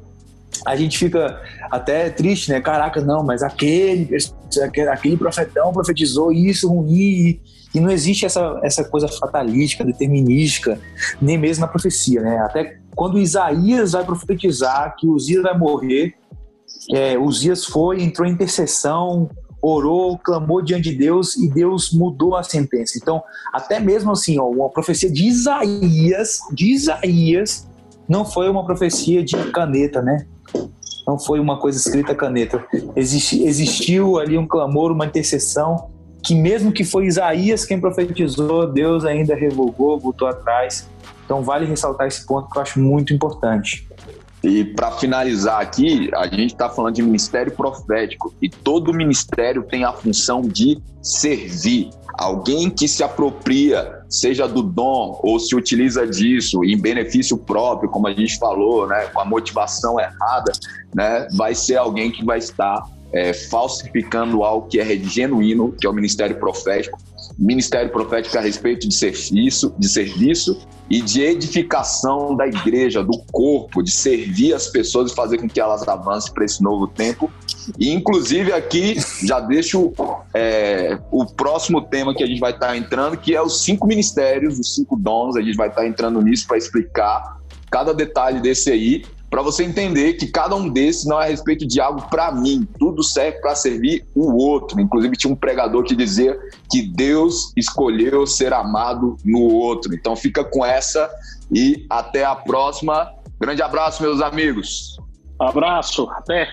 a 0.66 0.76
gente 0.76 0.98
fica 0.98 1.40
até 1.70 2.10
triste, 2.10 2.50
né? 2.50 2.60
Caraca, 2.60 3.00
não, 3.00 3.22
mas 3.22 3.42
aquele, 3.42 4.08
aquele 4.90 5.16
profetão 5.16 5.72
profetizou 5.72 6.32
isso 6.32 6.68
ruim. 6.68 7.40
E 7.74 7.80
não 7.80 7.90
existe 7.90 8.24
essa, 8.24 8.60
essa 8.62 8.84
coisa 8.84 9.08
fatalística, 9.08 9.84
determinística, 9.84 10.78
nem 11.20 11.36
mesmo 11.36 11.62
na 11.62 11.68
profecia, 11.68 12.20
né? 12.20 12.38
Até 12.38 12.78
quando 12.94 13.18
Isaías 13.18 13.92
vai 13.92 14.04
profetizar 14.04 14.94
que 14.96 15.08
Uzias 15.08 15.42
vai 15.42 15.58
morrer, 15.58 16.14
é, 16.92 17.18
Uzias 17.18 17.64
foi, 17.64 18.02
entrou 18.02 18.26
em 18.26 18.32
intercessão, 18.32 19.28
orou, 19.60 20.18
clamou 20.18 20.62
diante 20.62 20.90
de 20.90 20.96
Deus 20.96 21.36
e 21.36 21.48
Deus 21.48 21.92
mudou 21.92 22.36
a 22.36 22.42
sentença. 22.42 22.98
Então, 22.98 23.22
até 23.52 23.80
mesmo 23.80 24.12
assim, 24.12 24.38
ó, 24.38 24.46
uma 24.48 24.70
profecia 24.70 25.10
de 25.10 25.26
Isaías, 25.26 26.38
de 26.52 26.72
Isaías, 26.72 27.66
não 28.08 28.24
foi 28.24 28.48
uma 28.50 28.64
profecia 28.64 29.24
de 29.24 29.36
caneta, 29.50 30.02
né? 30.02 30.26
Não 31.06 31.18
foi 31.18 31.38
uma 31.38 31.58
coisa 31.58 31.78
escrita 31.78 32.12
a 32.12 32.14
caneta. 32.14 32.64
Existiu 32.96 34.18
ali 34.18 34.38
um 34.38 34.46
clamor, 34.46 34.90
uma 34.90 35.06
intercessão, 35.06 35.90
que 36.22 36.34
mesmo 36.34 36.72
que 36.72 36.84
foi 36.84 37.06
Isaías 37.06 37.66
quem 37.66 37.78
profetizou, 37.78 38.66
Deus 38.66 39.04
ainda 39.04 39.34
revogou, 39.34 40.00
voltou 40.00 40.26
atrás. 40.26 40.88
Então 41.24 41.42
vale 41.42 41.66
ressaltar 41.66 42.06
esse 42.06 42.26
ponto 42.26 42.48
que 42.50 42.58
eu 42.58 42.62
acho 42.62 42.80
muito 42.80 43.12
importante. 43.12 43.86
E 44.42 44.64
para 44.64 44.90
finalizar 44.92 45.60
aqui, 45.60 46.10
a 46.14 46.26
gente 46.26 46.52
está 46.52 46.68
falando 46.68 46.94
de 46.94 47.02
ministério 47.02 47.52
profético 47.52 48.34
e 48.42 48.48
todo 48.48 48.92
ministério 48.92 49.62
tem 49.62 49.84
a 49.84 49.92
função 49.92 50.42
de 50.42 50.82
servir. 51.02 51.90
Alguém 52.18 52.68
que 52.68 52.86
se 52.86 53.02
apropria, 53.02 53.93
seja 54.14 54.46
do 54.46 54.62
dom 54.62 55.18
ou 55.22 55.40
se 55.40 55.56
utiliza 55.56 56.06
disso 56.06 56.64
em 56.64 56.80
benefício 56.80 57.36
próprio, 57.36 57.90
como 57.90 58.06
a 58.06 58.12
gente 58.12 58.38
falou, 58.38 58.86
né, 58.86 59.06
com 59.06 59.20
a 59.20 59.24
motivação 59.24 59.98
errada, 59.98 60.52
né, 60.94 61.26
vai 61.36 61.54
ser 61.54 61.76
alguém 61.76 62.10
que 62.10 62.24
vai 62.24 62.38
estar 62.38 62.84
é, 63.12 63.32
falsificando 63.32 64.42
algo 64.42 64.68
que 64.68 64.80
é 64.80 64.96
genuíno, 64.96 65.72
que 65.72 65.86
é 65.86 65.90
o 65.90 65.92
ministério 65.92 66.38
profético. 66.38 66.98
Ministério 67.38 67.90
profético 67.90 68.38
a 68.38 68.40
respeito 68.40 68.88
de 68.88 68.94
serviço, 68.94 69.74
de 69.78 69.88
serviço 69.88 70.58
e 70.90 71.00
de 71.00 71.22
edificação 71.22 72.36
da 72.36 72.46
igreja, 72.46 73.02
do 73.02 73.18
corpo, 73.32 73.82
de 73.82 73.90
servir 73.90 74.52
as 74.52 74.66
pessoas 74.68 75.10
e 75.10 75.14
fazer 75.14 75.38
com 75.38 75.48
que 75.48 75.60
elas 75.60 75.86
avancem 75.88 76.32
para 76.32 76.44
esse 76.44 76.62
novo 76.62 76.86
tempo. 76.86 77.30
E, 77.78 77.92
inclusive, 77.92 78.52
aqui 78.52 78.96
já 79.22 79.40
deixo 79.40 79.92
é, 80.32 80.98
o 81.10 81.24
próximo 81.26 81.82
tema 81.82 82.14
que 82.14 82.22
a 82.22 82.26
gente 82.26 82.40
vai 82.40 82.52
estar 82.52 82.68
tá 82.68 82.76
entrando, 82.76 83.16
que 83.16 83.34
é 83.34 83.42
os 83.42 83.62
cinco 83.62 83.86
ministérios, 83.86 84.58
os 84.58 84.74
cinco 84.74 84.96
dons. 84.96 85.36
A 85.36 85.42
gente 85.42 85.56
vai 85.56 85.68
estar 85.68 85.82
tá 85.82 85.86
entrando 85.86 86.20
nisso 86.20 86.46
para 86.46 86.56
explicar 86.56 87.38
cada 87.70 87.92
detalhe 87.92 88.40
desse 88.40 88.70
aí 88.70 89.04
para 89.34 89.42
você 89.42 89.64
entender 89.64 90.12
que 90.12 90.28
cada 90.28 90.54
um 90.54 90.68
desses 90.68 91.04
não 91.06 91.20
é 91.20 91.24
a 91.24 91.28
respeito 91.28 91.66
de 91.66 91.80
algo 91.80 92.02
para 92.08 92.30
mim, 92.30 92.68
tudo 92.78 93.02
serve 93.02 93.40
para 93.40 93.52
servir 93.56 94.06
o 94.14 94.32
outro. 94.36 94.80
Inclusive, 94.80 95.16
tinha 95.16 95.32
um 95.32 95.34
pregador 95.34 95.82
que 95.82 95.96
dizia 95.96 96.38
que 96.70 96.82
Deus 96.82 97.52
escolheu 97.56 98.28
ser 98.28 98.52
amado 98.52 99.16
no 99.24 99.40
outro. 99.40 99.92
Então, 99.92 100.14
fica 100.14 100.44
com 100.44 100.64
essa 100.64 101.10
e 101.50 101.84
até 101.90 102.24
a 102.24 102.36
próxima. 102.36 103.12
Grande 103.40 103.60
abraço, 103.60 104.04
meus 104.04 104.20
amigos. 104.20 105.00
Abraço, 105.40 106.08
até. 106.10 106.46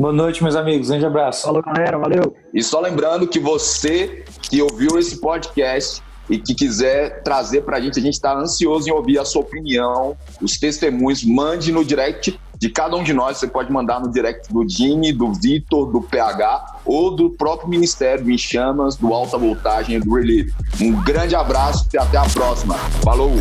Boa 0.00 0.14
noite, 0.14 0.42
meus 0.42 0.56
amigos. 0.56 0.88
Grande 0.88 1.04
abraço. 1.04 1.42
Falou, 1.42 1.62
galera. 1.62 1.98
Valeu. 1.98 2.34
E 2.54 2.62
só 2.62 2.80
lembrando 2.80 3.28
que 3.28 3.38
você 3.38 4.24
que 4.40 4.62
ouviu 4.62 4.98
esse 4.98 5.20
podcast 5.20 6.02
e 6.26 6.38
que 6.38 6.54
quiser 6.54 7.22
trazer 7.22 7.60
para 7.64 7.76
a 7.76 7.80
gente, 7.82 7.98
a 7.98 8.02
gente 8.02 8.14
está 8.14 8.34
ansioso 8.34 8.88
em 8.88 8.92
ouvir 8.92 9.18
a 9.18 9.26
sua 9.26 9.42
opinião, 9.42 10.16
os 10.40 10.58
testemunhos, 10.58 11.22
mande 11.22 11.70
no 11.70 11.84
direct 11.84 12.40
de 12.56 12.70
cada 12.70 12.96
um 12.96 13.04
de 13.04 13.12
nós. 13.12 13.36
Você 13.36 13.46
pode 13.46 13.70
mandar 13.70 14.00
no 14.00 14.10
direct 14.10 14.50
do 14.50 14.64
Dini, 14.64 15.12
do 15.12 15.34
Vitor, 15.34 15.92
do 15.92 16.00
PH 16.00 16.78
ou 16.86 17.14
do 17.14 17.28
próprio 17.28 17.68
Ministério 17.68 18.24
do 18.24 18.30
Em 18.30 18.38
Chamas, 18.38 18.96
do 18.96 19.12
Alta 19.12 19.36
Voltagem 19.36 19.96
e 19.96 20.00
do 20.00 20.14
Relief. 20.14 20.50
Um 20.80 20.92
grande 21.02 21.34
abraço 21.34 21.86
e 21.92 21.98
até 21.98 22.16
a 22.16 22.24
próxima. 22.24 22.74
Falou! 23.04 23.32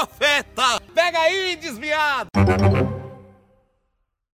Profeta! 0.00 0.80
Pega 0.94 1.20
aí, 1.20 1.56
desviado! 1.56 2.28